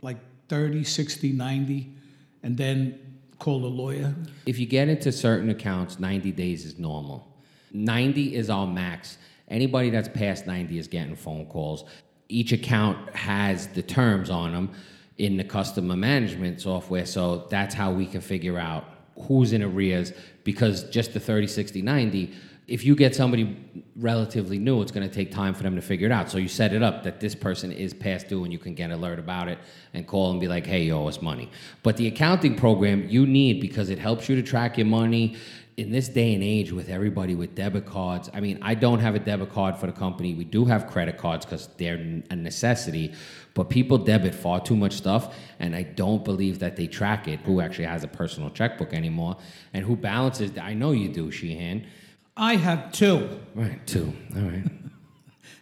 like 0.00 0.16
30, 0.48 0.82
60, 0.82 1.30
90, 1.30 1.94
and 2.42 2.56
then 2.56 2.98
call 3.38 3.60
the 3.60 3.68
lawyer. 3.68 4.12
If 4.44 4.58
you 4.58 4.66
get 4.66 4.88
into 4.88 5.12
certain 5.12 5.50
accounts, 5.50 6.00
90 6.00 6.32
days 6.32 6.64
is 6.64 6.80
normal. 6.80 7.32
90 7.72 8.34
is 8.34 8.50
our 8.50 8.66
max. 8.66 9.18
Anybody 9.46 9.90
that's 9.90 10.08
past 10.08 10.48
90 10.48 10.78
is 10.78 10.88
getting 10.88 11.14
phone 11.14 11.46
calls. 11.46 11.84
Each 12.32 12.52
account 12.52 13.14
has 13.14 13.68
the 13.68 13.82
terms 13.82 14.30
on 14.30 14.52
them 14.52 14.70
in 15.18 15.36
the 15.36 15.44
customer 15.44 15.96
management 15.96 16.60
software, 16.60 17.04
so 17.04 17.46
that's 17.50 17.74
how 17.74 17.92
we 17.92 18.06
can 18.06 18.20
figure 18.20 18.58
out 18.58 18.84
who's 19.28 19.52
in 19.52 19.62
arrears 19.62 20.12
because 20.42 20.84
just 20.84 21.12
the 21.12 21.20
30, 21.20 21.46
60, 21.46 21.82
90, 21.82 22.34
if 22.68 22.84
you 22.84 22.94
get 22.94 23.14
somebody 23.14 23.56
relatively 23.96 24.58
new, 24.58 24.80
it's 24.80 24.92
going 24.92 25.06
to 25.06 25.14
take 25.14 25.30
time 25.30 25.52
for 25.52 25.62
them 25.62 25.74
to 25.74 25.82
figure 25.82 26.06
it 26.06 26.12
out. 26.12 26.30
So 26.30 26.38
you 26.38 26.48
set 26.48 26.72
it 26.72 26.82
up 26.82 27.02
that 27.02 27.20
this 27.20 27.34
person 27.34 27.70
is 27.70 27.92
past 27.92 28.28
due 28.28 28.44
and 28.44 28.52
you 28.52 28.58
can 28.58 28.74
get 28.74 28.90
alert 28.90 29.18
about 29.18 29.48
it 29.48 29.58
and 29.92 30.06
call 30.06 30.30
and 30.30 30.40
be 30.40 30.48
like, 30.48 30.64
hey, 30.64 30.84
you 30.84 30.94
owe 30.94 31.08
us 31.08 31.20
money. 31.20 31.50
But 31.82 31.96
the 31.96 32.06
accounting 32.06 32.54
program 32.54 33.08
you 33.08 33.26
need 33.26 33.60
because 33.60 33.90
it 33.90 33.98
helps 33.98 34.28
you 34.28 34.36
to 34.36 34.42
track 34.42 34.78
your 34.78 34.86
money 34.86 35.36
in 35.76 35.90
this 35.90 36.08
day 36.08 36.34
and 36.34 36.42
age 36.42 36.70
with 36.70 36.88
everybody 36.88 37.34
with 37.34 37.54
debit 37.54 37.86
cards. 37.86 38.28
I 38.34 38.40
mean, 38.40 38.58
I 38.62 38.74
don't 38.74 38.98
have 38.98 39.14
a 39.14 39.18
debit 39.18 39.52
card 39.52 39.76
for 39.76 39.86
the 39.86 39.92
company. 39.92 40.34
We 40.34 40.44
do 40.44 40.66
have 40.66 40.86
credit 40.86 41.16
cards 41.16 41.46
because 41.46 41.68
they're 41.78 42.22
a 42.30 42.36
necessity. 42.36 43.14
But 43.54 43.70
people 43.70 43.98
debit 43.98 44.34
far 44.34 44.60
too 44.60 44.76
much 44.76 44.92
stuff, 44.92 45.34
and 45.58 45.74
I 45.74 45.82
don't 45.82 46.24
believe 46.24 46.58
that 46.60 46.76
they 46.76 46.86
track 46.86 47.28
it. 47.28 47.40
Who 47.40 47.60
actually 47.60 47.86
has 47.86 48.04
a 48.04 48.08
personal 48.08 48.50
checkbook 48.50 48.92
anymore, 48.92 49.36
and 49.72 49.84
who 49.84 49.96
balances? 49.96 50.56
I 50.58 50.74
know 50.74 50.92
you 50.92 51.08
do, 51.08 51.30
Sheehan. 51.30 51.86
I 52.36 52.56
have 52.56 52.92
two. 52.92 53.28
Right, 53.54 53.84
two. 53.86 54.12
All 54.36 54.42
right. 54.42 54.64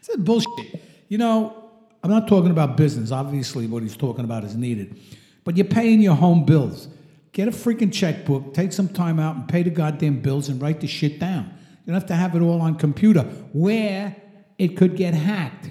It's 0.02 0.16
bullshit. 0.16 0.82
You 1.08 1.18
know, 1.18 1.70
I'm 2.02 2.10
not 2.10 2.26
talking 2.26 2.50
about 2.50 2.76
business. 2.76 3.12
Obviously, 3.12 3.66
what 3.66 3.82
he's 3.82 3.96
talking 3.96 4.24
about 4.24 4.44
is 4.44 4.56
needed. 4.56 4.98
But 5.44 5.56
you're 5.56 5.66
paying 5.66 6.00
your 6.00 6.16
home 6.16 6.44
bills. 6.44 6.88
Get 7.32 7.46
a 7.46 7.52
freaking 7.52 7.92
checkbook, 7.92 8.54
take 8.54 8.72
some 8.72 8.88
time 8.88 9.20
out 9.20 9.36
and 9.36 9.48
pay 9.48 9.62
the 9.62 9.70
goddamn 9.70 10.20
bills 10.20 10.48
and 10.48 10.60
write 10.60 10.80
the 10.80 10.86
shit 10.88 11.18
down. 11.20 11.52
You 11.84 11.92
don't 11.92 11.94
have 11.94 12.06
to 12.08 12.14
have 12.14 12.34
it 12.34 12.40
all 12.42 12.60
on 12.60 12.74
computer 12.76 13.22
where 13.52 14.16
it 14.58 14.76
could 14.76 14.96
get 14.96 15.14
hacked. 15.14 15.70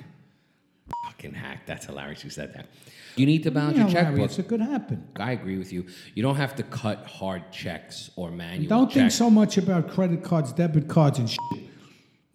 Fucking 1.06 1.34
hacked. 1.34 1.68
That's 1.68 1.86
hilarious. 1.86 2.24
You 2.24 2.30
said 2.30 2.54
that. 2.54 2.68
You 3.16 3.26
need 3.26 3.44
to 3.44 3.52
balance 3.52 3.78
You 3.78 3.84
your 3.84 3.92
checkbook. 3.92 4.40
It 4.40 4.48
could 4.48 4.62
happen. 4.62 5.06
I 5.18 5.34
agree 5.34 5.58
with 5.58 5.74
you. 5.74 5.86
You 6.16 6.24
don't 6.24 6.38
have 6.38 6.56
to 6.56 6.64
cut 6.64 7.06
hard 7.06 7.52
checks 7.52 8.10
or 8.16 8.32
manual 8.32 8.70
Don't 8.70 8.88
think 8.88 9.06
checks. 9.08 9.16
so 9.16 9.30
much 9.30 9.58
about 9.58 9.90
credit 9.90 10.24
cards, 10.24 10.54
debit 10.54 10.88
cards, 10.88 11.20
and 11.20 11.30
shit. 11.30 11.40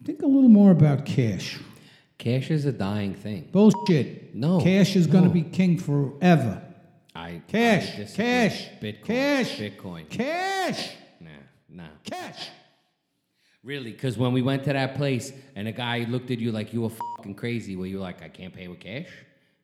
Think 0.03 0.21
a 0.21 0.27
little 0.27 0.49
more 0.49 0.69
about 0.69 1.05
cash. 1.05 1.57
Cash 2.19 2.51
is 2.51 2.65
a 2.65 2.71
dying 2.71 3.15
thing. 3.15 3.49
Bullshit. 3.51 4.35
No, 4.35 4.59
Cash 4.61 4.95
is 4.95 5.07
going 5.07 5.23
to 5.23 5.29
no. 5.29 5.33
be 5.33 5.41
king 5.41 5.77
forever. 5.79 6.61
I 7.15 7.41
Cash. 7.47 7.93
I 7.93 7.97
disagree. 7.97 8.25
Cash. 8.25 8.69
Bitcoin. 8.81 9.05
Cash. 9.05 9.59
Bitcoin. 9.59 10.09
Cash. 10.09 10.89
Nah, 11.21 11.29
nah. 11.69 11.89
Cash. 12.03 12.49
Really? 13.63 13.91
Because 13.91 14.17
when 14.17 14.33
we 14.33 14.41
went 14.41 14.63
to 14.65 14.73
that 14.73 14.95
place 14.95 15.31
and 15.55 15.67
a 15.67 15.71
guy 15.71 16.05
looked 16.09 16.29
at 16.29 16.39
you 16.39 16.51
like 16.51 16.73
you 16.73 16.81
were 16.81 16.91
fucking 17.17 17.35
crazy, 17.35 17.75
where 17.75 17.87
you 17.87 17.97
were 17.97 18.03
like, 18.03 18.21
I 18.21 18.29
can't 18.29 18.53
pay 18.53 18.67
with 18.67 18.79
cash? 18.79 19.07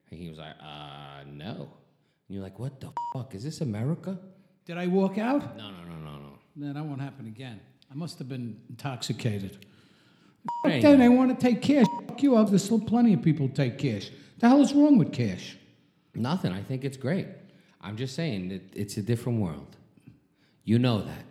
And 0.09 0.19
he 0.19 0.29
was 0.29 0.39
like, 0.39 0.55
uh, 0.59 1.23
no. 1.27 1.53
And 1.55 2.35
you're 2.35 2.41
like, 2.41 2.57
what 2.57 2.79
the 2.79 2.91
fuck? 3.13 3.35
Is 3.35 3.43
this 3.43 3.61
America? 3.61 4.17
Did 4.65 4.77
I 4.77 4.87
walk 4.87 5.17
out? 5.17 5.55
No, 5.57 5.69
no, 5.69 5.83
no, 5.83 5.95
no, 5.97 6.17
no. 6.17 6.39
No, 6.55 6.73
that 6.73 6.83
won't 6.83 7.01
happen 7.01 7.27
again. 7.27 7.59
I 7.91 7.93
must 7.93 8.17
have 8.19 8.27
been 8.29 8.59
intoxicated. 8.69 9.65
Then 10.63 10.81
go. 10.81 10.97
they 10.97 11.09
want 11.09 11.37
to 11.37 11.45
take 11.45 11.61
cash. 11.61 11.85
Fuck 12.07 12.23
you. 12.23 12.35
Up. 12.35 12.49
There's 12.49 12.63
still 12.63 12.79
plenty 12.79 13.13
of 13.13 13.21
people 13.21 13.49
take 13.49 13.77
cash. 13.77 14.09
The 14.39 14.47
hell 14.47 14.61
is 14.61 14.73
wrong 14.73 14.97
with 14.97 15.13
cash? 15.13 15.57
Nothing. 16.15 16.51
I 16.51 16.63
think 16.63 16.83
it's 16.83 16.97
great. 16.97 17.27
I'm 17.83 17.97
just 17.97 18.15
saying 18.15 18.49
that 18.49 18.61
it's 18.75 18.97
a 18.97 19.01
different 19.01 19.39
world. 19.39 19.75
You 20.63 20.79
know 20.79 21.01
that. 21.01 21.25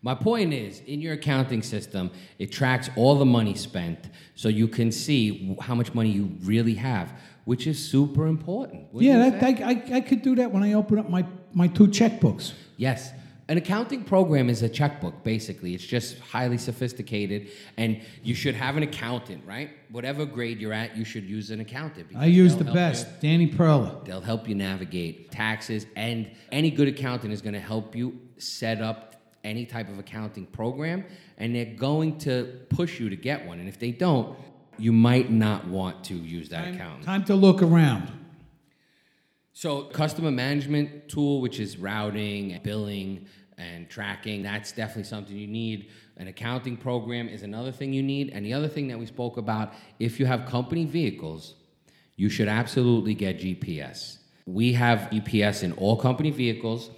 My 0.00 0.14
point 0.14 0.52
is, 0.52 0.80
in 0.86 1.00
your 1.00 1.14
accounting 1.14 1.62
system, 1.62 2.10
it 2.38 2.52
tracks 2.52 2.88
all 2.94 3.16
the 3.16 3.24
money 3.24 3.56
spent 3.56 3.98
so 4.36 4.48
you 4.48 4.68
can 4.68 4.92
see 4.92 5.56
how 5.60 5.74
much 5.74 5.92
money 5.92 6.10
you 6.10 6.30
really 6.42 6.74
have, 6.74 7.12
which 7.44 7.66
is 7.66 7.78
super 7.78 8.28
important. 8.28 8.92
Wouldn't 8.92 9.12
yeah, 9.12 9.30
that. 9.30 9.42
I, 9.42 9.72
I, 9.72 9.96
I 9.96 10.00
could 10.00 10.22
do 10.22 10.36
that 10.36 10.52
when 10.52 10.62
I 10.62 10.74
open 10.74 11.00
up 11.00 11.10
my, 11.10 11.26
my 11.52 11.66
two 11.66 11.88
checkbooks. 11.88 12.52
Yes. 12.76 13.10
An 13.50 13.56
accounting 13.56 14.04
program 14.04 14.50
is 14.50 14.62
a 14.62 14.68
checkbook, 14.68 15.24
basically. 15.24 15.74
It's 15.74 15.82
just 15.84 16.18
highly 16.18 16.58
sophisticated, 16.58 17.48
and 17.78 17.98
you 18.22 18.34
should 18.34 18.54
have 18.54 18.76
an 18.76 18.82
accountant, 18.82 19.42
right? 19.46 19.70
Whatever 19.90 20.26
grade 20.26 20.60
you're 20.60 20.74
at, 20.74 20.94
you 20.98 21.04
should 21.06 21.24
use 21.24 21.50
an 21.50 21.60
accountant. 21.60 22.08
I 22.14 22.26
use 22.26 22.56
the 22.56 22.64
best. 22.64 23.06
you- 23.06 23.30
Danny 23.30 23.46
Perla. 23.46 24.02
They'll 24.04 24.20
help 24.20 24.50
you 24.50 24.54
navigate 24.54 25.30
taxes, 25.30 25.86
and 25.96 26.30
any 26.52 26.70
good 26.70 26.88
accountant 26.88 27.32
is 27.32 27.40
going 27.40 27.54
to 27.54 27.60
help 27.60 27.96
you 27.96 28.20
set 28.36 28.82
up 28.82 29.14
any 29.44 29.64
type 29.64 29.88
of 29.88 29.98
accounting 29.98 30.44
program, 30.44 31.04
and 31.38 31.54
they're 31.54 31.64
going 31.74 32.18
to 32.18 32.52
push 32.68 33.00
you 33.00 33.08
to 33.08 33.16
get 33.16 33.46
one. 33.46 33.60
And 33.60 33.68
if 33.68 33.78
they 33.78 33.92
don't, 33.92 34.36
you 34.76 34.92
might 34.92 35.30
not 35.30 35.66
want 35.66 36.04
to 36.04 36.14
use 36.14 36.50
that 36.50 36.74
accountant. 36.74 37.04
Time 37.04 37.24
to 37.24 37.34
look 37.34 37.62
around. 37.62 38.12
So, 39.60 39.82
customer 39.82 40.30
management 40.30 41.08
tool, 41.08 41.40
which 41.40 41.58
is 41.58 41.78
routing, 41.78 42.60
billing, 42.62 43.26
and 43.56 43.90
tracking, 43.90 44.44
that's 44.44 44.70
definitely 44.70 45.02
something 45.02 45.36
you 45.36 45.48
need. 45.48 45.90
An 46.16 46.28
accounting 46.28 46.76
program 46.76 47.28
is 47.28 47.42
another 47.42 47.72
thing 47.72 47.92
you 47.92 48.04
need. 48.04 48.30
And 48.30 48.46
the 48.46 48.54
other 48.54 48.68
thing 48.68 48.86
that 48.86 49.00
we 49.00 49.06
spoke 49.06 49.36
about, 49.36 49.72
if 49.98 50.20
you 50.20 50.26
have 50.26 50.46
company 50.46 50.84
vehicles, 50.84 51.56
you 52.14 52.28
should 52.28 52.46
absolutely 52.46 53.14
get 53.14 53.40
GPS. 53.40 54.18
We 54.46 54.74
have 54.74 55.10
GPS 55.10 55.64
in 55.64 55.72
all 55.72 55.96
company 55.96 56.30
vehicles. 56.30 56.90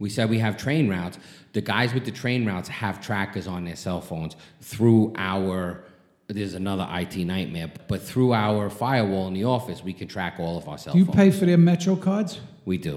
We 0.00 0.10
said 0.10 0.28
we 0.28 0.40
have 0.40 0.56
train 0.56 0.88
routes. 0.88 1.20
The 1.52 1.60
guys 1.60 1.94
with 1.94 2.04
the 2.04 2.10
train 2.10 2.44
routes 2.44 2.68
have 2.68 3.00
trackers 3.00 3.46
on 3.46 3.64
their 3.64 3.76
cell 3.76 4.00
phones 4.00 4.34
through 4.60 5.12
our. 5.16 5.84
There's 6.32 6.54
another 6.54 6.86
IT 6.90 7.16
nightmare, 7.24 7.70
but 7.88 8.02
through 8.02 8.32
our 8.32 8.70
firewall 8.70 9.28
in 9.28 9.34
the 9.34 9.44
office, 9.44 9.82
we 9.82 9.92
can 9.92 10.08
track 10.08 10.36
all 10.38 10.56
of 10.58 10.68
our 10.68 10.78
cell 10.78 10.92
Do 10.92 10.98
you 10.98 11.04
phones. 11.04 11.16
pay 11.16 11.30
for 11.30 11.44
their 11.46 11.58
Metro 11.58 11.96
cards? 11.96 12.40
We 12.64 12.78
do. 12.78 12.96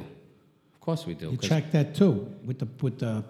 Of 0.74 0.80
course 0.82 1.06
we 1.06 1.14
do. 1.16 1.32
You 1.32 1.38
'cause 1.38 1.50
check 1.50 1.72
that 1.72 1.96
too 1.96 2.32
with 2.46 2.60
the 2.60 2.68
with 2.82 3.00
the. 3.00 3.24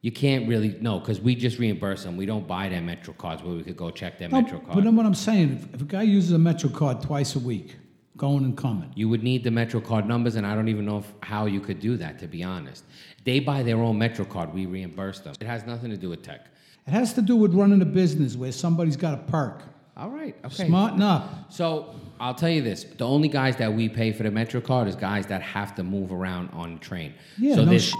You 0.00 0.12
can't 0.12 0.46
really 0.46 0.76
no, 0.82 0.98
because 1.00 1.20
we 1.20 1.34
just 1.34 1.58
reimburse 1.58 2.04
them. 2.04 2.16
We 2.18 2.26
don't 2.26 2.46
buy 2.46 2.68
their 2.68 2.82
Metro 2.82 3.14
cards 3.14 3.42
where 3.42 3.54
we 3.54 3.62
could 3.62 3.76
go 3.76 3.90
check 3.90 4.18
their 4.18 4.28
No, 4.28 4.42
Metro 4.42 4.58
card. 4.58 4.74
but 4.74 4.84
then 4.84 4.96
what 4.96 5.06
I'm 5.06 5.14
saying, 5.14 5.52
if, 5.52 5.74
if 5.76 5.80
a 5.82 5.84
guy 5.84 6.02
uses 6.02 6.32
a 6.32 6.38
Metro 6.38 6.68
card 6.68 7.00
twice 7.00 7.36
a 7.36 7.38
week, 7.38 7.76
going 8.18 8.44
and 8.44 8.54
coming, 8.56 8.90
you 8.94 9.08
would 9.08 9.22
need 9.22 9.44
the 9.44 9.50
Metro 9.50 9.80
card 9.80 10.06
numbers, 10.06 10.34
and 10.36 10.46
I 10.46 10.54
don't 10.54 10.68
even 10.68 10.84
know 10.84 10.98
if, 10.98 11.10
how 11.20 11.46
you 11.46 11.58
could 11.60 11.80
do 11.80 11.96
that. 11.96 12.18
To 12.18 12.26
be 12.26 12.42
honest, 12.42 12.84
they 13.24 13.40
buy 13.40 13.62
their 13.62 13.78
own 13.78 13.96
Metro 13.96 14.26
card. 14.26 14.52
We 14.52 14.66
reimburse 14.66 15.20
them. 15.20 15.34
It 15.40 15.46
has 15.46 15.64
nothing 15.64 15.88
to 15.90 15.96
do 15.96 16.10
with 16.10 16.22
tech. 16.22 16.48
It 16.86 16.90
has 16.90 17.14
to 17.14 17.22
do 17.22 17.36
with 17.36 17.54
running 17.54 17.80
a 17.82 17.86
business 17.86 18.36
where 18.36 18.52
somebody's 18.52 18.96
got 18.96 19.14
a 19.14 19.22
park. 19.22 19.62
All 19.96 20.10
right. 20.10 20.36
Okay. 20.44 20.66
Smarten 20.66 21.02
up. 21.02 21.52
So 21.52 21.94
I'll 22.18 22.34
tell 22.34 22.48
you 22.50 22.62
this: 22.62 22.84
the 22.84 23.06
only 23.06 23.28
guys 23.28 23.56
that 23.56 23.72
we 23.72 23.88
pay 23.88 24.12
for 24.12 24.24
the 24.24 24.30
Metro 24.30 24.60
card 24.60 24.88
is 24.88 24.96
guys 24.96 25.26
that 25.28 25.40
have 25.42 25.74
to 25.76 25.84
move 25.84 26.12
around 26.12 26.50
on 26.52 26.78
train. 26.80 27.14
Yeah, 27.38 27.54
So 27.54 27.64
no 27.64 27.70
this 27.70 27.84
sh- 27.90 27.94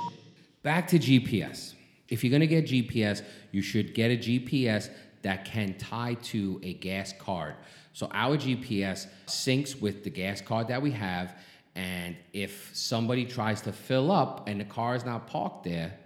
back 0.62 0.88
to 0.88 0.98
GPS. 0.98 1.74
If 2.08 2.22
you're 2.24 2.32
gonna 2.32 2.46
get 2.46 2.66
GPS, 2.66 3.22
you 3.52 3.62
should 3.62 3.94
get 3.94 4.10
a 4.10 4.16
GPS 4.16 4.90
that 5.22 5.44
can 5.44 5.74
tie 5.78 6.14
to 6.14 6.60
a 6.62 6.74
gas 6.74 7.14
card. 7.18 7.54
So 7.92 8.08
our 8.12 8.36
GPS 8.36 9.06
syncs 9.26 9.80
with 9.80 10.02
the 10.04 10.10
gas 10.10 10.40
card 10.40 10.66
that 10.68 10.82
we 10.82 10.90
have, 10.90 11.34
and 11.76 12.16
if 12.32 12.70
somebody 12.74 13.24
tries 13.24 13.60
to 13.62 13.72
fill 13.72 14.10
up 14.10 14.48
and 14.48 14.60
the 14.60 14.64
car 14.64 14.96
is 14.96 15.04
not 15.04 15.28
parked 15.28 15.62
there, 15.64 15.96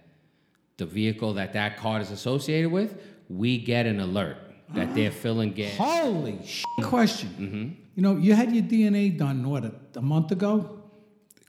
the 0.78 0.86
vehicle 0.86 1.34
that 1.34 1.52
that 1.52 1.76
card 1.76 2.00
is 2.02 2.10
associated 2.10 2.70
with, 2.72 2.98
we 3.28 3.58
get 3.58 3.84
an 3.86 4.00
alert 4.00 4.38
that 4.74 4.94
they're 4.94 5.10
filling 5.24 5.52
gas. 5.52 5.76
Holy 5.76 6.38
sh- 6.46 6.64
question. 6.82 7.28
Mm-hmm. 7.38 7.68
You 7.96 8.02
know, 8.02 8.16
you 8.16 8.34
had 8.34 8.52
your 8.52 8.62
DNA 8.64 9.16
done 9.18 9.48
what 9.48 9.64
a, 9.64 9.72
a 9.96 10.00
month 10.02 10.30
ago. 10.32 10.78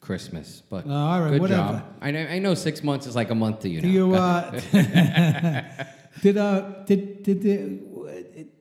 Christmas. 0.02 0.62
But 0.70 0.86
Uh, 0.88 0.94
all 0.94 1.22
right, 1.22 1.32
good 1.32 1.42
whatever. 1.42 1.74
job. 1.74 1.84
I 2.02 2.12
know, 2.12 2.26
I 2.26 2.40
know 2.40 2.54
six 2.56 2.84
months 2.84 3.06
is 3.06 3.16
like 3.16 3.30
a 3.30 3.36
month 3.36 3.60
to 3.62 3.70
you 3.70 3.82
Do 3.82 3.88
now. 3.88 3.94
you 3.94 4.16
uh, 4.16 4.52
did 6.22 6.38
uh 6.38 6.62
did 6.86 7.22
did 7.24 7.42
the, 7.44 7.80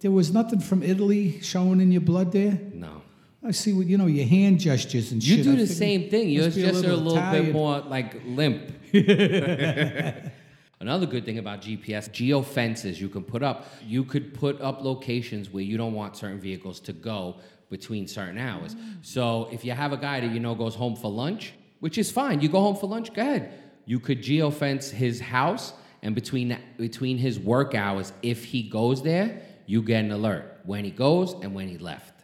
there 0.00 0.10
was 0.10 0.32
nothing 0.32 0.60
from 0.60 0.82
Italy 0.82 1.40
showing 1.40 1.80
in 1.80 1.90
your 1.92 2.02
blood 2.02 2.30
there? 2.32 2.58
no. 2.74 3.02
I 3.42 3.52
see 3.52 3.72
what 3.72 3.86
you 3.86 3.96
know 3.96 4.06
your 4.06 4.26
hand 4.26 4.58
gestures 4.60 5.12
and 5.12 5.22
You 5.24 5.36
shit. 5.36 5.44
do 5.44 5.52
I 5.52 5.54
the 5.54 5.60
figured- 5.60 5.78
same 5.78 6.10
thing. 6.10 6.28
Yours 6.28 6.46
must 6.46 6.56
be 6.56 6.62
a 6.64 6.66
just 6.72 6.84
are 6.84 6.88
a 6.90 6.96
little 6.96 7.04
little 7.14 7.30
bit 7.30 7.48
Italian. 7.48 7.52
more 7.52 7.80
like 7.80 8.20
limp. 8.26 8.62
Another 10.80 11.06
good 11.06 11.24
thing 11.24 11.38
about 11.38 11.60
GPS, 11.60 12.10
geo 12.12 12.40
fences 12.40 13.00
you 13.00 13.08
can 13.08 13.24
put 13.24 13.42
up. 13.42 13.66
You 13.84 14.04
could 14.04 14.32
put 14.32 14.60
up 14.60 14.84
locations 14.84 15.50
where 15.50 15.62
you 15.62 15.76
don't 15.76 15.92
want 15.92 16.16
certain 16.16 16.40
vehicles 16.40 16.78
to 16.80 16.92
go 16.92 17.36
between 17.68 18.06
certain 18.06 18.38
hours. 18.38 18.76
So 19.02 19.48
if 19.52 19.64
you 19.64 19.72
have 19.72 19.92
a 19.92 19.96
guy 19.96 20.20
that 20.20 20.30
you 20.30 20.40
know 20.40 20.54
goes 20.54 20.74
home 20.74 20.94
for 20.94 21.10
lunch, 21.10 21.52
which 21.80 21.98
is 21.98 22.10
fine, 22.10 22.40
you 22.40 22.48
go 22.48 22.60
home 22.60 22.76
for 22.76 22.86
lunch, 22.86 23.12
go 23.12 23.22
ahead. 23.22 23.52
You 23.86 23.98
could 23.98 24.22
geo 24.22 24.50
fence 24.50 24.90
his 24.90 25.20
house, 25.20 25.72
and 26.02 26.14
between 26.14 26.56
between 26.76 27.18
his 27.18 27.40
work 27.40 27.74
hours, 27.74 28.12
if 28.22 28.44
he 28.44 28.62
goes 28.62 29.02
there, 29.02 29.42
you 29.66 29.82
get 29.82 30.04
an 30.04 30.12
alert 30.12 30.60
when 30.64 30.84
he 30.84 30.90
goes 30.90 31.34
and 31.42 31.54
when 31.54 31.68
he 31.68 31.78
left. 31.78 32.14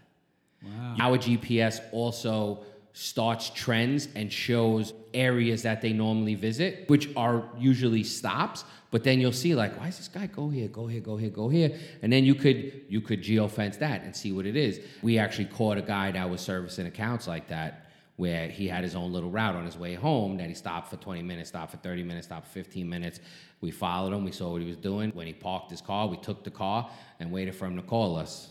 Wow. 0.62 0.96
Our 0.98 1.18
GPS 1.18 1.80
also 1.92 2.64
starts 2.94 3.50
trends 3.50 4.08
and 4.14 4.32
shows 4.32 4.94
areas 5.12 5.62
that 5.62 5.82
they 5.82 5.92
normally 5.92 6.36
visit, 6.36 6.88
which 6.88 7.10
are 7.16 7.44
usually 7.58 8.04
stops. 8.04 8.64
But 8.92 9.02
then 9.02 9.20
you'll 9.20 9.32
see 9.32 9.56
like, 9.56 9.76
why 9.76 9.86
does 9.86 9.98
this 9.98 10.06
guy 10.06 10.26
go 10.28 10.48
here, 10.48 10.68
go 10.68 10.86
here, 10.86 11.00
go 11.00 11.16
here, 11.16 11.28
go 11.28 11.48
here? 11.48 11.76
And 12.02 12.12
then 12.12 12.24
you 12.24 12.36
could 12.36 12.82
you 12.88 13.00
could 13.00 13.20
geofence 13.20 13.80
that 13.80 14.04
and 14.04 14.14
see 14.14 14.30
what 14.30 14.46
it 14.46 14.56
is. 14.56 14.80
We 15.02 15.18
actually 15.18 15.46
caught 15.46 15.76
a 15.76 15.82
guy 15.82 16.12
that 16.12 16.30
was 16.30 16.40
servicing 16.40 16.86
accounts 16.86 17.26
like 17.26 17.48
that, 17.48 17.90
where 18.14 18.48
he 18.48 18.68
had 18.68 18.84
his 18.84 18.94
own 18.94 19.12
little 19.12 19.30
route 19.30 19.56
on 19.56 19.64
his 19.64 19.76
way 19.76 19.94
home 19.94 20.36
that 20.36 20.48
he 20.48 20.54
stopped 20.54 20.88
for 20.88 20.96
20 20.96 21.20
minutes, 21.22 21.48
stopped 21.48 21.72
for 21.72 21.78
30 21.78 22.04
minutes, 22.04 22.28
stopped 22.28 22.46
for 22.46 22.52
15 22.52 22.88
minutes. 22.88 23.18
We 23.60 23.72
followed 23.72 24.12
him, 24.12 24.24
we 24.24 24.30
saw 24.30 24.52
what 24.52 24.62
he 24.62 24.68
was 24.68 24.76
doing. 24.76 25.10
When 25.14 25.26
he 25.26 25.32
parked 25.32 25.72
his 25.72 25.80
car, 25.80 26.06
we 26.06 26.16
took 26.18 26.44
the 26.44 26.52
car 26.52 26.88
and 27.18 27.32
waited 27.32 27.56
for 27.56 27.66
him 27.66 27.74
to 27.74 27.82
call 27.82 28.16
us. 28.16 28.50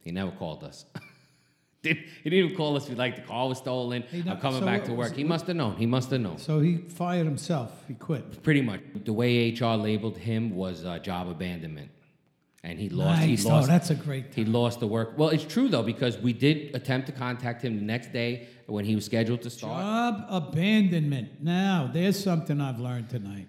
He 0.00 0.10
never 0.10 0.30
called 0.30 0.64
us. 0.64 0.86
Did, 1.84 1.98
he 2.24 2.30
didn't 2.30 2.44
even 2.46 2.56
call 2.56 2.76
us. 2.76 2.88
We 2.88 2.94
like 2.94 3.14
the 3.16 3.22
car 3.22 3.46
was 3.48 3.58
stolen. 3.58 4.02
He 4.10 4.20
I'm 4.28 4.40
coming 4.40 4.60
so 4.60 4.66
back 4.66 4.84
to 4.84 4.92
was- 4.92 5.10
work. 5.10 5.16
He 5.16 5.22
must 5.24 5.46
have 5.46 5.56
known. 5.56 5.76
He 5.76 5.86
must 5.86 6.10
have 6.10 6.20
known. 6.20 6.38
So 6.38 6.58
he 6.60 6.78
fired 6.78 7.26
himself. 7.26 7.70
He 7.86 7.94
quit. 7.94 8.42
Pretty 8.42 8.62
much. 8.62 8.80
The 9.04 9.12
way 9.12 9.50
HR 9.52 9.76
labeled 9.76 10.16
him 10.18 10.56
was 10.56 10.84
uh, 10.84 10.98
job 10.98 11.28
abandonment, 11.28 11.90
and 12.62 12.78
he 12.78 12.88
lost. 12.88 13.20
nice. 13.20 13.42
He 13.42 13.48
lost. 13.48 13.68
oh, 13.68 13.72
that's 13.72 13.90
a 13.90 13.94
great. 13.94 14.34
he 14.34 14.44
lost 14.44 14.80
the 14.80 14.86
work. 14.86 15.12
Well, 15.18 15.28
it's 15.28 15.44
true 15.44 15.68
though 15.68 15.82
because 15.82 16.16
we 16.18 16.32
did 16.32 16.74
attempt 16.74 17.06
to 17.08 17.12
contact 17.12 17.62
him 17.62 17.76
the 17.76 17.84
next 17.84 18.12
day 18.12 18.48
when 18.66 18.84
he 18.86 18.94
was 18.94 19.04
scheduled 19.04 19.42
to 19.42 19.50
start. 19.50 19.80
Job 19.82 20.24
abandonment. 20.30 21.42
Now, 21.42 21.90
there's 21.92 22.18
something 22.22 22.60
I've 22.60 22.80
learned 22.80 23.10
tonight. 23.10 23.48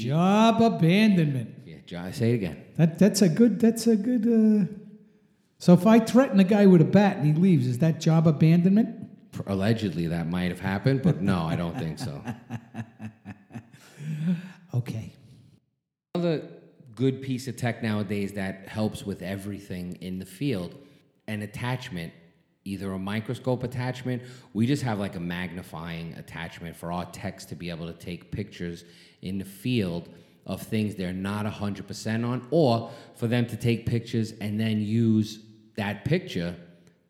Job 0.00 0.60
abandonment. 0.62 1.50
Yeah, 1.66 1.76
John, 1.86 2.12
say 2.12 2.32
it 2.32 2.34
again. 2.36 2.64
That 2.76 2.98
that's 2.98 3.20
a 3.22 3.28
good. 3.28 3.60
That's 3.60 3.86
a 3.86 3.96
good. 3.96 4.24
Uh... 4.26 4.83
So 5.64 5.72
if 5.72 5.86
I 5.86 5.98
threaten 5.98 6.38
a 6.40 6.44
guy 6.44 6.66
with 6.66 6.82
a 6.82 6.84
bat 6.84 7.16
and 7.16 7.26
he 7.26 7.32
leaves, 7.32 7.66
is 7.66 7.78
that 7.78 7.98
job 7.98 8.26
abandonment? 8.26 9.08
Allegedly, 9.46 10.08
that 10.08 10.28
might 10.28 10.50
have 10.50 10.60
happened, 10.60 11.00
but 11.00 11.22
no, 11.22 11.40
I 11.40 11.56
don't 11.56 11.74
think 11.78 11.98
so. 11.98 12.22
Okay. 14.74 15.14
Another 16.14 16.42
good 16.96 17.22
piece 17.22 17.46
of 17.46 17.56
tech 17.56 17.82
nowadays 17.82 18.32
that 18.32 18.68
helps 18.68 19.06
with 19.06 19.22
everything 19.22 19.96
in 20.00 20.18
the 20.18 20.26
field, 20.26 20.74
an 21.28 21.42
attachment, 21.42 22.12
either 22.64 22.92
a 22.92 22.98
microscope 22.98 23.62
attachment, 23.62 24.20
we 24.52 24.66
just 24.66 24.82
have 24.82 24.98
like 24.98 25.14
a 25.14 25.20
magnifying 25.20 26.12
attachment 26.14 26.76
for 26.76 26.90
our 26.92 27.06
techs 27.06 27.44
to 27.46 27.54
be 27.54 27.70
able 27.70 27.86
to 27.86 27.94
take 27.94 28.32
pictures 28.32 28.84
in 29.22 29.38
the 29.38 29.44
field 29.44 30.08
of 30.46 30.60
things 30.60 30.94
they're 30.94 31.12
not 31.12 31.46
100% 31.46 32.28
on, 32.28 32.46
or 32.50 32.90
for 33.14 33.28
them 33.28 33.46
to 33.46 33.56
take 33.56 33.86
pictures 33.86 34.32
and 34.40 34.60
then 34.60 34.80
use 34.80 35.43
that 35.76 36.04
picture 36.04 36.56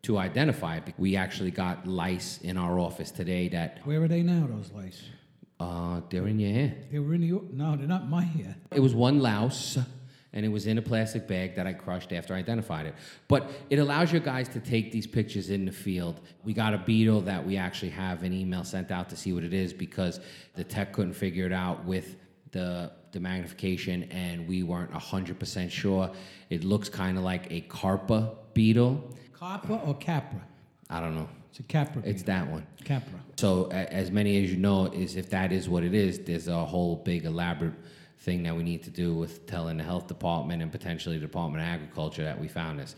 to 0.02 0.18
identify 0.18 0.76
it. 0.76 0.94
We 0.98 1.16
actually 1.16 1.50
got 1.50 1.86
lice 1.86 2.38
in 2.42 2.56
our 2.56 2.78
office 2.78 3.10
today 3.10 3.48
that 3.48 3.80
Where 3.84 4.02
are 4.02 4.08
they 4.08 4.22
now? 4.22 4.46
Those 4.46 4.70
lice? 4.72 5.02
uh, 5.60 6.00
they're 6.10 6.26
in 6.26 6.38
your 6.38 6.52
hair. 6.52 6.74
They 6.92 6.98
were 6.98 7.14
in 7.14 7.22
your. 7.22 7.42
No, 7.52 7.76
they're 7.76 7.86
not 7.86 8.08
my 8.08 8.22
hair. 8.22 8.56
It 8.72 8.80
was 8.80 8.94
one 8.94 9.20
louse, 9.20 9.78
and 10.32 10.44
it 10.44 10.48
was 10.48 10.66
in 10.66 10.76
a 10.78 10.82
plastic 10.82 11.26
bag 11.28 11.54
that 11.56 11.66
I 11.66 11.72
crushed 11.72 12.12
after 12.12 12.34
I 12.34 12.38
identified 12.38 12.86
it. 12.86 12.94
But 13.28 13.50
it 13.70 13.78
allows 13.78 14.12
your 14.12 14.20
guys 14.20 14.48
to 14.50 14.60
take 14.60 14.92
these 14.92 15.06
pictures 15.06 15.48
in 15.50 15.64
the 15.64 15.72
field. 15.72 16.20
We 16.42 16.52
got 16.52 16.74
a 16.74 16.78
beetle 16.78 17.22
that 17.22 17.46
we 17.46 17.56
actually 17.56 17.90
have 17.90 18.24
an 18.24 18.32
email 18.32 18.64
sent 18.64 18.90
out 18.90 19.08
to 19.10 19.16
see 19.16 19.32
what 19.32 19.44
it 19.44 19.54
is 19.54 19.72
because 19.72 20.20
the 20.54 20.64
tech 20.64 20.92
couldn't 20.92 21.14
figure 21.14 21.46
it 21.46 21.52
out 21.52 21.84
with 21.84 22.16
the 22.50 22.90
the 23.14 23.20
magnification, 23.20 24.02
and 24.10 24.46
we 24.46 24.62
weren't 24.62 24.92
hundred 24.92 25.38
percent 25.38 25.72
sure. 25.72 26.10
It 26.50 26.62
looks 26.64 26.88
kind 26.90 27.16
of 27.16 27.24
like 27.24 27.50
a 27.50 27.62
carpa 27.62 28.34
beetle. 28.52 29.02
Carpa 29.34 29.86
or 29.88 29.94
Khapra? 29.94 30.40
I 30.90 31.00
don't 31.00 31.14
know. 31.14 31.28
It's 31.50 31.60
a 31.60 31.62
Khapra. 31.62 32.04
It's 32.04 32.22
that 32.24 32.50
one. 32.50 32.66
Khapra. 32.84 33.20
So, 33.36 33.68
a- 33.70 33.92
as 33.92 34.10
many 34.10 34.42
as 34.44 34.50
you 34.50 34.56
know, 34.58 34.86
is 34.86 35.16
if 35.16 35.30
that 35.30 35.52
is 35.52 35.68
what 35.68 35.82
it 35.84 35.94
is, 35.94 36.18
there's 36.18 36.48
a 36.48 36.64
whole 36.64 36.96
big 36.96 37.24
elaborate 37.24 37.74
thing 38.18 38.42
that 38.42 38.54
we 38.56 38.62
need 38.62 38.82
to 38.82 38.90
do 38.90 39.14
with 39.14 39.46
telling 39.46 39.76
the 39.76 39.84
health 39.84 40.06
department 40.08 40.62
and 40.62 40.72
potentially 40.72 41.16
the 41.16 41.26
Department 41.26 41.62
of 41.62 41.68
Agriculture 41.68 42.24
that 42.24 42.40
we 42.40 42.48
found 42.48 42.78
this. 42.78 42.96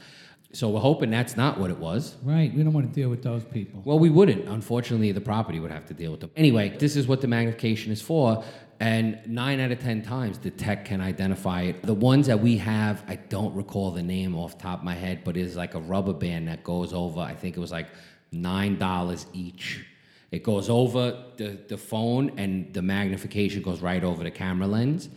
So 0.52 0.70
we're 0.70 0.80
hoping 0.80 1.10
that's 1.10 1.36
not 1.36 1.58
what 1.58 1.70
it 1.70 1.76
was. 1.78 2.14
Right. 2.22 2.54
We 2.54 2.62
don't 2.62 2.72
want 2.72 2.88
to 2.88 2.92
deal 2.94 3.10
with 3.10 3.22
those 3.22 3.44
people. 3.44 3.82
Well, 3.84 3.98
we 3.98 4.08
wouldn't. 4.08 4.48
Unfortunately, 4.48 5.12
the 5.12 5.20
property 5.20 5.58
would 5.60 5.72
have 5.72 5.84
to 5.86 5.94
deal 5.94 6.12
with 6.12 6.20
them. 6.20 6.30
Anyway, 6.36 6.76
this 6.78 6.96
is 6.96 7.06
what 7.08 7.20
the 7.20 7.26
magnification 7.26 7.92
is 7.92 8.00
for. 8.00 8.42
And 8.78 9.18
nine 9.26 9.58
out 9.60 9.70
of 9.70 9.80
10 9.80 10.02
times, 10.02 10.38
the 10.38 10.50
tech 10.50 10.84
can 10.84 11.00
identify 11.00 11.62
it. 11.62 11.82
The 11.82 11.94
ones 11.94 12.26
that 12.26 12.40
we 12.40 12.58
have, 12.58 13.02
I 13.08 13.16
don't 13.16 13.54
recall 13.54 13.90
the 13.90 14.02
name 14.02 14.34
off 14.36 14.58
the 14.58 14.64
top 14.64 14.80
of 14.80 14.84
my 14.84 14.94
head, 14.94 15.22
but 15.24 15.36
it's 15.36 15.56
like 15.56 15.74
a 15.74 15.80
rubber 15.80 16.12
band 16.12 16.48
that 16.48 16.62
goes 16.62 16.92
over, 16.92 17.20
I 17.20 17.34
think 17.34 17.56
it 17.56 17.60
was 17.60 17.72
like 17.72 17.88
$9 18.34 19.26
each. 19.32 19.86
It 20.30 20.42
goes 20.42 20.68
over 20.68 21.24
the, 21.36 21.58
the 21.68 21.78
phone, 21.78 22.32
and 22.36 22.72
the 22.74 22.82
magnification 22.82 23.62
goes 23.62 23.80
right 23.80 24.02
over 24.04 24.22
the 24.22 24.30
camera 24.30 24.66
lens. 24.66 25.08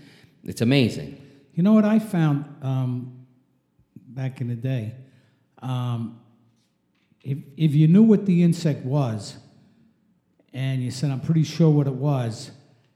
It's 0.46 0.62
amazing. 0.62 1.22
You 1.54 1.64
know 1.64 1.74
what 1.74 1.86
I 1.86 2.00
found 2.00 2.46
um, 2.62 3.26
back 4.08 4.40
in 4.40 4.48
the 4.48 4.56
day? 4.56 4.94
Um, 5.62 6.22
if, 7.22 7.38
if 7.58 7.76
you 7.76 7.88
knew 7.88 8.04
what 8.04 8.26
the 8.26 8.44
insect 8.44 8.86
was, 8.86 9.38
and 10.54 10.82
you 10.82 10.92
said, 10.92 11.12
I'm 11.12 11.20
pretty 11.20 11.44
sure 11.44 11.70
what 11.70 11.88
it 11.88 11.94
was, 11.94 12.52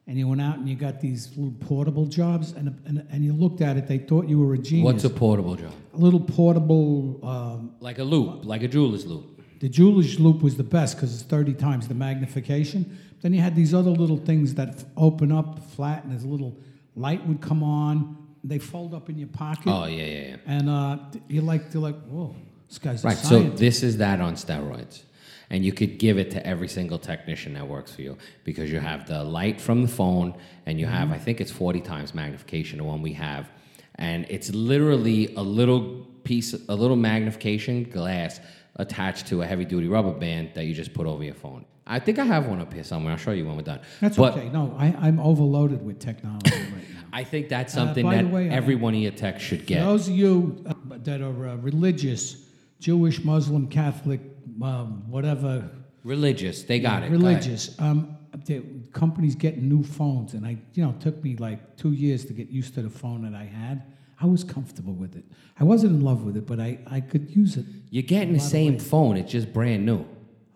and 0.08 0.18
you 0.18 0.28
went 0.28 0.42
out 0.42 0.58
and 0.58 0.68
you 0.68 0.76
got 0.76 1.00
these 1.00 1.30
little 1.38 1.54
portable 1.66 2.06
jobs, 2.06 2.52
and, 2.52 2.68
and, 2.86 3.06
and 3.10 3.24
you 3.24 3.34
looked 3.34 3.62
at 3.62 3.78
it, 3.78 3.88
they 3.88 3.98
thought 4.00 4.28
you 4.28 4.40
were 4.40 4.54
a 4.54 4.58
genius. 4.58 4.86
What's 4.86 5.04
a 5.06 5.10
portable 5.10 5.56
job? 5.56 5.72
a 5.94 5.98
little 5.98 6.20
portable, 6.20 7.20
um, 7.26 7.72
Like 7.80 8.00
a 8.00 8.04
loop, 8.04 8.46
like 8.46 8.64
a 8.64 8.68
jeweler's 8.68 9.06
loop. 9.06 9.42
the 9.60 9.70
jeweler's 9.70 10.20
loop 10.20 10.42
was 10.42 10.56
the 10.58 10.64
best 10.64 10.96
because 10.96 11.14
it's 11.14 11.24
30 11.24 11.54
times 11.54 11.88
the 11.88 11.94
magnification. 11.94 12.98
Then 13.22 13.34
you 13.34 13.40
had 13.42 13.56
these 13.56 13.74
other 13.74 13.92
little 13.92 14.18
things 14.18 14.56
that 14.56 14.70
f- 14.70 14.86
open 14.98 15.32
up 15.32 15.60
flat, 15.76 16.04
and 16.04 16.12
there's 16.12 16.24
a 16.26 16.28
little 16.28 16.58
light 16.96 17.26
would 17.28 17.40
come 17.42 17.64
on. 17.64 18.18
They 18.44 18.60
fold 18.60 18.94
up 18.94 19.10
in 19.10 19.18
your 19.18 19.30
pocket. 19.30 19.68
Oh, 19.68 19.86
yeah, 19.86 20.04
yeah, 20.04 20.28
yeah. 20.32 20.36
And 20.46 20.70
uh, 20.70 20.98
you're 21.30 21.44
like, 21.44 21.72
they're 21.72 21.80
like, 21.80 21.96
whoa, 22.08 22.36
this 22.68 22.78
guy's 22.78 23.02
a 23.06 23.08
Right. 23.08 23.18
So 23.18 23.44
this 23.44 23.84
is 23.84 23.96
that 23.98 24.20
on 24.20 24.34
steroids. 24.36 25.04
And 25.50 25.64
you 25.66 25.72
could 25.72 26.00
give 26.00 26.18
it 26.18 26.32
to 26.32 26.46
every 26.46 26.68
single 26.68 26.98
technician 26.98 27.54
that 27.54 27.68
works 27.68 27.94
for 27.94 28.02
you 28.02 28.18
because 28.44 28.72
you 28.72 28.80
have 28.80 29.08
the 29.08 29.24
light 29.24 29.60
from 29.62 29.82
the 29.82 29.88
phone 29.88 30.36
and 30.66 30.80
you 30.80 30.86
have, 30.88 31.12
I 31.12 31.18
think 31.18 31.42
it's 31.42 31.52
40 31.52 31.82
times 31.82 32.14
magnification, 32.14 32.78
the 32.80 32.84
one 32.86 33.02
we 33.02 33.14
have. 33.14 33.50
And 33.96 34.26
it's 34.30 34.50
literally 34.54 35.34
a 35.36 35.42
little 35.44 36.08
piece, 36.24 36.54
a 36.68 36.76
little 36.76 36.96
magnification 36.96 37.84
glass 37.84 38.40
attached 38.78 39.28
to 39.28 39.42
a 39.44 39.46
heavy 39.46 39.66
duty 39.66 39.88
rubber 39.88 40.14
band 40.14 40.52
that 40.56 40.66
you 40.66 40.74
just 40.74 40.94
put 40.94 41.06
over 41.06 41.24
your 41.24 41.36
phone. 41.36 41.66
I 41.86 42.00
think 42.00 42.18
I 42.18 42.24
have 42.26 42.48
one 42.48 42.62
up 42.62 42.74
here 42.74 42.84
somewhere. 42.84 43.12
I'll 43.12 43.20
show 43.20 43.32
you 43.32 43.46
when 43.46 43.58
we're 43.58 43.62
done. 43.64 43.82
That's 44.00 44.16
but 44.18 44.36
okay. 44.38 44.50
No, 44.50 44.74
I, 44.80 44.88
I'm 45.00 45.20
overloaded 45.20 45.86
with 45.86 46.00
technology 46.00 46.50
right 46.56 46.72
now. 46.72 47.02
I 47.14 47.24
think 47.26 47.50
that's 47.50 47.74
Uh, 47.76 47.80
something 47.86 48.10
the 48.10 48.16
that 48.16 48.30
way, 48.32 48.50
I- 48.50 48.54
every 48.54 48.76
one 48.76 48.96
of 48.96 49.02
your 49.02 49.12
techs 49.12 49.44
should 49.44 49.66
get. 49.68 49.82
those 49.84 50.08
of 50.08 50.16
you 50.16 50.64
uh, 50.66 50.74
that 51.04 51.22
are 51.22 51.50
uh, 51.50 51.56
religious, 51.58 52.46
Jewish, 52.80 53.24
Muslim, 53.24 53.68
Catholic, 53.68 54.22
um, 54.62 55.04
whatever, 55.10 55.70
Religious, 56.04 56.64
they 56.64 56.80
got 56.80 57.04
it. 57.04 57.08
Go 57.08 57.14
religious, 57.14 57.80
um, 57.80 58.18
the 58.46 58.62
companies 58.92 59.36
getting 59.36 59.70
new 59.70 59.84
phones, 59.84 60.34
and 60.34 60.46
I, 60.46 60.58
you 60.74 60.84
know, 60.84 60.90
it 60.90 61.00
took 61.00 61.24
me 61.24 61.38
like 61.38 61.78
two 61.78 61.94
years 61.94 62.26
to 62.26 62.34
get 62.34 62.50
used 62.50 62.74
to 62.74 62.82
the 62.82 62.90
phone 62.90 63.22
that 63.24 63.34
I 63.38 63.46
had. 63.46 63.84
I 64.20 64.26
was 64.26 64.44
comfortable 64.44 64.94
with 64.94 65.16
it. 65.16 65.24
I 65.60 65.64
wasn't 65.64 65.94
in 65.94 66.02
love 66.02 66.24
with 66.24 66.36
it, 66.36 66.46
but 66.46 66.60
I, 66.60 66.80
I 66.88 67.00
could 67.00 67.30
use 67.36 67.56
it. 67.58 67.66
You're 67.90 68.04
getting 68.04 68.34
the 68.34 68.40
same 68.40 68.80
phone. 68.80 69.18
It's 69.18 69.32
just 69.32 69.54
brand 69.54 69.86
new. 69.86 70.06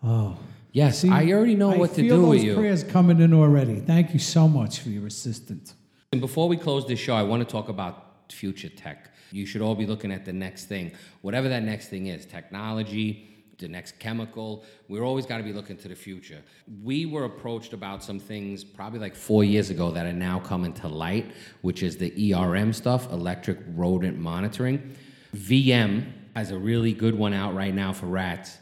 Oh, 0.02 0.38
Yes, 0.72 0.98
See, 1.00 1.08
I 1.08 1.32
already 1.32 1.56
know 1.56 1.72
I 1.72 1.76
what 1.76 1.94
to 1.94 2.02
do 2.02 2.26
with 2.26 2.42
you. 2.42 2.54
prayers 2.54 2.84
coming 2.84 3.20
in 3.20 3.32
already. 3.32 3.80
Thank 3.80 4.12
you 4.12 4.18
so 4.20 4.46
much 4.46 4.80
for 4.80 4.90
your 4.90 5.06
assistance. 5.06 5.74
And 6.12 6.20
before 6.20 6.46
we 6.48 6.56
close 6.56 6.86
this 6.86 7.00
show, 7.00 7.14
I 7.14 7.22
want 7.22 7.40
to 7.46 7.50
talk 7.50 7.68
about 7.68 8.30
future 8.30 8.68
tech. 8.68 9.10
You 9.32 9.46
should 9.46 9.62
all 9.62 9.74
be 9.74 9.86
looking 9.86 10.12
at 10.12 10.24
the 10.24 10.32
next 10.32 10.66
thing, 10.66 10.92
whatever 11.22 11.48
that 11.48 11.62
next 11.62 11.88
thing 11.88 12.06
is 12.06 12.26
technology, 12.26 13.28
the 13.58 13.68
next 13.68 13.98
chemical. 13.98 14.64
We're 14.88 15.04
always 15.04 15.26
got 15.26 15.38
to 15.38 15.42
be 15.42 15.52
looking 15.52 15.76
to 15.78 15.88
the 15.88 15.94
future. 15.94 16.42
We 16.82 17.06
were 17.06 17.24
approached 17.24 17.72
about 17.72 18.02
some 18.02 18.18
things 18.18 18.64
probably 18.64 19.00
like 19.00 19.16
four 19.16 19.44
years 19.44 19.70
ago 19.70 19.90
that 19.90 20.06
are 20.06 20.12
now 20.12 20.38
coming 20.38 20.72
to 20.74 20.88
light, 20.88 21.32
which 21.62 21.82
is 21.82 21.96
the 21.96 22.34
ERM 22.34 22.72
stuff, 22.72 23.10
electric 23.12 23.58
rodent 23.74 24.18
monitoring. 24.18 24.96
VM 25.34 26.12
has 26.36 26.50
a 26.50 26.58
really 26.58 26.92
good 26.92 27.16
one 27.16 27.34
out 27.34 27.54
right 27.54 27.74
now 27.74 27.92
for 27.92 28.06
rats. 28.06 28.58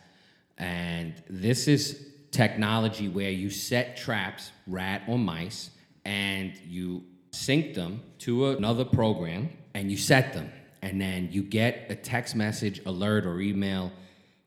And 0.59 1.15
this 1.29 1.69
is 1.69 2.07
technology 2.31 3.09
where 3.09 3.31
you 3.31 3.51
set 3.51 3.97
traps, 3.97 4.51
rat 4.67 5.03
or 5.07 5.19
mice, 5.19 5.71
and 6.05 6.55
you 6.67 7.05
sync 7.33 7.75
them 7.75 8.03
to 8.19 8.51
another 8.51 8.85
program 8.85 9.51
and 9.75 9.91
you 9.91 9.97
set 9.97 10.33
them. 10.33 10.51
And 10.81 11.01
then 11.01 11.29
you 11.33 11.43
get 11.43 11.87
a 11.91 11.95
text 11.95 12.35
message, 12.37 12.81
alert, 12.87 13.27
or 13.27 13.41
email 13.41 13.93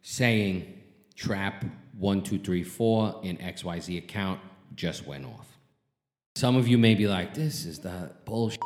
saying 0.01 0.81
trap 1.15 1.63
1234 1.97 3.21
in 3.23 3.37
XYZ 3.37 3.97
account 3.97 4.39
just 4.75 5.05
went 5.05 5.25
off. 5.25 5.57
Some 6.35 6.55
of 6.55 6.67
you 6.67 6.77
may 6.77 6.95
be 6.95 7.07
like, 7.07 7.33
this 7.33 7.65
is 7.65 7.79
the 7.79 8.11
bullshit. 8.23 8.59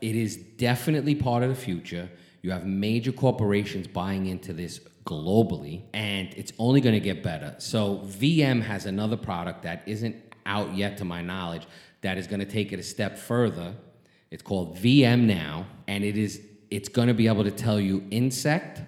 It 0.00 0.16
is 0.16 0.36
definitely 0.36 1.14
part 1.14 1.42
of 1.42 1.50
the 1.50 1.54
future. 1.54 2.08
You 2.40 2.52
have 2.52 2.64
major 2.64 3.12
corporations 3.12 3.86
buying 3.86 4.26
into 4.26 4.52
this 4.52 4.80
globally, 5.04 5.82
and 5.92 6.32
it's 6.34 6.52
only 6.58 6.80
going 6.80 6.94
to 6.94 7.00
get 7.00 7.22
better. 7.22 7.54
So, 7.58 7.98
VM 8.06 8.62
has 8.62 8.86
another 8.86 9.16
product 9.16 9.62
that 9.64 9.82
isn't 9.86 10.16
out 10.46 10.74
yet, 10.74 10.96
to 10.98 11.04
my 11.04 11.20
knowledge, 11.20 11.66
that 12.00 12.16
is 12.16 12.26
going 12.26 12.40
to 12.40 12.46
take 12.46 12.72
it 12.72 12.78
a 12.78 12.82
step 12.82 13.18
further. 13.18 13.74
It's 14.30 14.42
called 14.42 14.78
VM 14.78 15.24
Now, 15.24 15.66
and 15.86 16.04
it 16.04 16.16
is 16.16 16.40
it's 16.70 16.88
going 16.88 17.08
to 17.08 17.14
be 17.14 17.28
able 17.28 17.44
to 17.44 17.50
tell 17.50 17.80
you 17.80 18.06
insect 18.10 18.82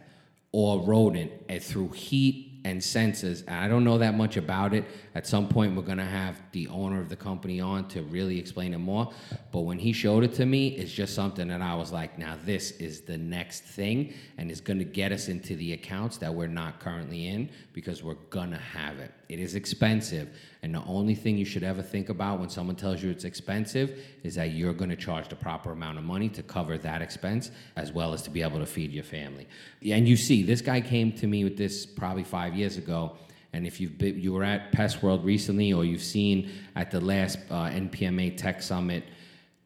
or 0.53 0.83
rodent 0.85 1.33
and 1.49 1.63
through 1.63 1.91
heat 1.91 2.61
and 2.65 2.81
sensors. 2.81 3.43
And 3.47 3.57
I 3.57 3.69
don't 3.69 3.85
know 3.85 3.99
that 3.99 4.17
much 4.17 4.37
about 4.37 4.75
it. 4.75 4.85
At 5.15 5.27
some 5.27 5.49
point, 5.49 5.77
we're 5.77 5.83
going 5.83 5.99
to 5.99 6.05
have 6.05 6.41
the 6.53 6.69
owner 6.69 7.01
of 7.01 7.09
the 7.09 7.17
company 7.17 7.61
on 7.61 7.87
to 7.89 8.03
really 8.03 8.39
explain 8.39 8.75
it 8.75 8.79
more. 8.79 9.13
But 9.53 9.61
when 9.61 9.79
he 9.79 9.93
showed 9.93 10.25
it 10.25 10.35
to 10.35 10.47
me, 10.47 10.69
it's 10.69 10.93
just 10.93 11.15
something 11.15 11.49
that 11.49 11.63
I 11.63 11.75
was 11.75 11.93
like, 11.93 12.19
now 12.19 12.37
this 12.45 12.73
is 12.73 13.03
the 13.03 13.17
next 13.17 13.63
thing, 13.63 14.15
and 14.39 14.51
it's 14.51 14.61
going 14.61 14.79
to 14.79 14.85
get 14.85 15.13
us 15.13 15.29
into 15.29 15.57
the 15.57 15.73
accounts 15.73 16.17
that 16.19 16.35
we're 16.35 16.47
not 16.47 16.81
currently 16.81 17.29
in 17.29 17.49
because 17.73 18.03
we're 18.03 18.15
going 18.31 18.51
to 18.51 18.59
have 18.59 18.99
it. 18.99 19.13
It 19.29 19.39
is 19.39 19.55
expensive. 19.55 20.29
And 20.63 20.75
the 20.75 20.83
only 20.85 21.15
thing 21.15 21.39
you 21.39 21.45
should 21.45 21.63
ever 21.63 21.83
think 21.83 22.09
about 22.09 22.41
when 22.41 22.51
someone 22.51 22.77
tells 22.77 23.03
you 23.03 23.11
it's 23.11 23.25
expensive 23.25 23.99
is 24.25 24.35
that 24.35 24.51
you're 24.51 24.73
going 24.75 24.91
to 24.91 24.97
charge 24.97 25.29
the 25.29 25.37
proper 25.37 25.73
amount 25.73 25.99
of 25.99 26.05
money 26.05 26.29
to 26.31 26.43
cover 26.43 26.77
that 26.79 27.01
expense 27.01 27.51
as 27.77 27.93
well 27.93 28.13
as 28.13 28.23
to 28.23 28.31
be 28.31 28.43
able 28.43 28.59
to 28.59 28.67
feed 28.67 28.93
your 28.93 29.05
family. 29.05 29.47
And 29.89 30.09
you 30.09 30.17
see, 30.17 30.43
this 30.43 30.61
guy 30.61 30.81
came 30.81 31.13
to 31.13 31.27
me 31.27 31.45
with 31.45 31.57
this 31.57 31.87
probably 31.87 32.25
five 32.25 32.55
years 32.55 32.77
ago. 32.77 33.17
And 33.53 33.67
if 33.67 33.81
you've 33.81 33.99
been, 33.99 34.21
you 34.21 34.33
were 34.33 34.45
at 34.45 34.73
Pest 34.73 35.03
World 35.03 35.25
recently, 35.25 35.73
or 35.73 35.85
you've 35.85 36.03
seen 36.03 36.51
at 36.77 36.91
the 36.91 37.01
last 37.01 37.39
uh, 37.51 37.65
NPMA 37.65 38.37
Tech 38.37 38.63
Summit 38.63 39.05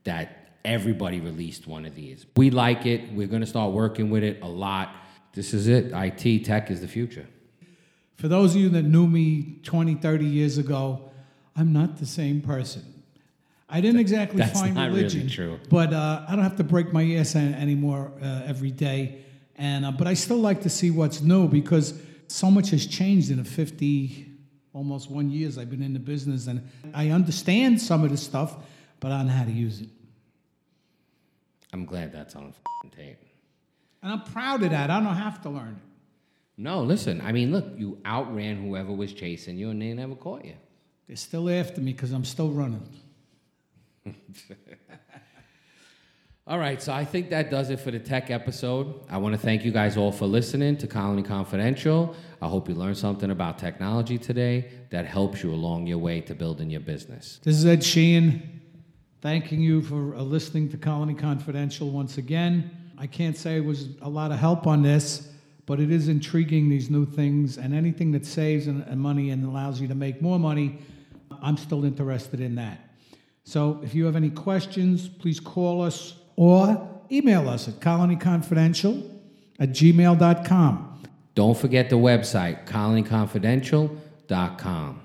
that 0.04 0.44
everybody 0.64 1.20
released 1.20 1.66
one 1.66 1.84
of 1.84 1.94
these. 1.94 2.24
We 2.36 2.50
like 2.50 2.86
it. 2.86 3.12
We're 3.12 3.26
going 3.26 3.42
to 3.42 3.46
start 3.46 3.72
working 3.72 4.08
with 4.10 4.24
it 4.24 4.40
a 4.42 4.48
lot. 4.48 4.94
This 5.32 5.52
is 5.52 5.68
it. 5.68 5.92
IT 5.92 6.44
tech 6.44 6.70
is 6.70 6.80
the 6.80 6.88
future. 6.88 7.26
For 8.16 8.28
those 8.28 8.54
of 8.54 8.60
you 8.60 8.68
that 8.70 8.84
knew 8.84 9.06
me 9.06 9.58
20, 9.64 9.96
30 9.96 10.24
years 10.24 10.56
ago, 10.56 11.10
I'm 11.56 11.72
not 11.72 11.98
the 11.98 12.06
same 12.06 12.40
person. 12.40 12.94
I 13.68 13.80
didn't 13.80 14.00
exactly 14.00 14.38
That's 14.38 14.60
find 14.60 14.74
not 14.74 14.88
really 14.88 15.02
religion, 15.02 15.28
true. 15.28 15.58
but 15.68 15.92
uh, 15.92 16.24
I 16.28 16.34
don't 16.34 16.44
have 16.44 16.56
to 16.56 16.64
break 16.64 16.92
my 16.92 17.02
ass 17.16 17.34
anymore 17.34 18.12
uh, 18.22 18.42
every 18.46 18.70
day. 18.70 19.24
And 19.56 19.84
uh, 19.84 19.92
but 19.92 20.06
I 20.06 20.14
still 20.14 20.38
like 20.38 20.62
to 20.62 20.70
see 20.70 20.90
what's 20.90 21.20
new 21.20 21.48
because 21.48 21.94
so 22.34 22.50
much 22.50 22.70
has 22.70 22.84
changed 22.84 23.30
in 23.30 23.36
the 23.36 23.44
50, 23.44 24.26
almost 24.72 25.08
one 25.08 25.30
years 25.30 25.56
I've 25.56 25.70
been 25.70 25.84
in 25.84 25.92
the 25.92 26.00
business, 26.00 26.48
and 26.48 26.68
I 26.92 27.10
understand 27.10 27.80
some 27.80 28.02
of 28.02 28.10
the 28.10 28.16
stuff, 28.16 28.56
but 28.98 29.12
I 29.12 29.18
don't 29.18 29.28
know 29.28 29.34
how 29.34 29.44
to 29.44 29.52
use 29.52 29.80
it. 29.80 29.88
I'm 31.72 31.84
glad 31.84 32.12
that's 32.12 32.34
on 32.34 32.52
tape. 32.96 33.18
And 34.02 34.12
I'm 34.12 34.22
proud 34.22 34.64
of 34.64 34.70
that. 34.70 34.90
I 34.90 34.98
don't 34.98 35.14
have 35.14 35.42
to 35.42 35.48
learn 35.48 35.80
it. 35.80 36.60
No, 36.60 36.82
listen. 36.82 37.20
I 37.20 37.30
mean, 37.30 37.52
look, 37.52 37.66
you 37.76 37.98
outran 38.04 38.60
whoever 38.60 38.92
was 38.92 39.12
chasing 39.12 39.56
you, 39.56 39.70
and 39.70 39.80
they 39.80 39.92
never 39.92 40.16
caught 40.16 40.44
you. 40.44 40.56
They're 41.06 41.16
still 41.16 41.48
after 41.48 41.80
me 41.80 41.92
because 41.92 42.10
I'm 42.10 42.24
still 42.24 42.50
running. 42.50 42.88
All 46.46 46.58
right, 46.58 46.82
so 46.82 46.92
I 46.92 47.06
think 47.06 47.30
that 47.30 47.50
does 47.50 47.70
it 47.70 47.80
for 47.80 47.90
the 47.90 47.98
tech 47.98 48.30
episode. 48.30 49.00
I 49.08 49.16
want 49.16 49.34
to 49.34 49.38
thank 49.38 49.64
you 49.64 49.72
guys 49.72 49.96
all 49.96 50.12
for 50.12 50.26
listening 50.26 50.76
to 50.76 50.86
Colony 50.86 51.22
Confidential. 51.22 52.14
I 52.42 52.48
hope 52.48 52.68
you 52.68 52.74
learned 52.74 52.98
something 52.98 53.30
about 53.30 53.58
technology 53.58 54.18
today 54.18 54.70
that 54.90 55.06
helps 55.06 55.42
you 55.42 55.54
along 55.54 55.86
your 55.86 55.96
way 55.96 56.20
to 56.20 56.34
building 56.34 56.68
your 56.68 56.82
business. 56.82 57.40
This 57.42 57.56
is 57.56 57.64
Ed 57.64 57.82
Sheehan, 57.82 58.60
thanking 59.22 59.62
you 59.62 59.80
for 59.80 60.14
uh, 60.14 60.20
listening 60.20 60.68
to 60.68 60.76
Colony 60.76 61.14
Confidential 61.14 61.88
once 61.88 62.18
again. 62.18 62.70
I 62.98 63.06
can't 63.06 63.38
say 63.38 63.56
it 63.56 63.64
was 63.64 63.96
a 64.02 64.08
lot 64.10 64.30
of 64.30 64.38
help 64.38 64.66
on 64.66 64.82
this, 64.82 65.32
but 65.64 65.80
it 65.80 65.90
is 65.90 66.08
intriguing, 66.08 66.68
these 66.68 66.90
new 66.90 67.06
things, 67.06 67.56
and 67.56 67.74
anything 67.74 68.12
that 68.12 68.26
saves 68.26 68.66
money 68.66 69.30
and 69.30 69.46
allows 69.46 69.80
you 69.80 69.88
to 69.88 69.94
make 69.94 70.20
more 70.20 70.38
money, 70.38 70.80
I'm 71.40 71.56
still 71.56 71.86
interested 71.86 72.40
in 72.40 72.56
that. 72.56 72.80
So 73.44 73.80
if 73.82 73.94
you 73.94 74.04
have 74.04 74.14
any 74.14 74.28
questions, 74.28 75.08
please 75.08 75.40
call 75.40 75.80
us 75.80 76.16
or 76.36 76.88
email 77.10 77.48
us 77.48 77.66
at 77.68 77.80
colonyconfidential 77.80 79.10
at 79.58 79.70
gmail.com. 79.70 81.02
Don't 81.34 81.56
forget 81.56 81.88
the 81.90 81.96
website, 81.96 82.66
colonyconfidential.com. 82.66 85.00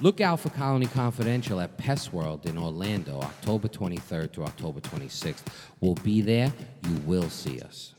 Look 0.00 0.20
out 0.20 0.40
for 0.40 0.50
Colony 0.50 0.86
Confidential 0.86 1.60
at 1.60 1.78
Pest 1.78 2.12
World 2.12 2.46
in 2.46 2.58
Orlando, 2.58 3.20
October 3.20 3.68
23rd 3.68 4.32
to 4.32 4.42
October 4.42 4.80
26th. 4.80 5.44
We'll 5.80 5.94
be 5.94 6.20
there. 6.20 6.52
You 6.88 6.96
will 7.06 7.30
see 7.30 7.60
us. 7.60 7.94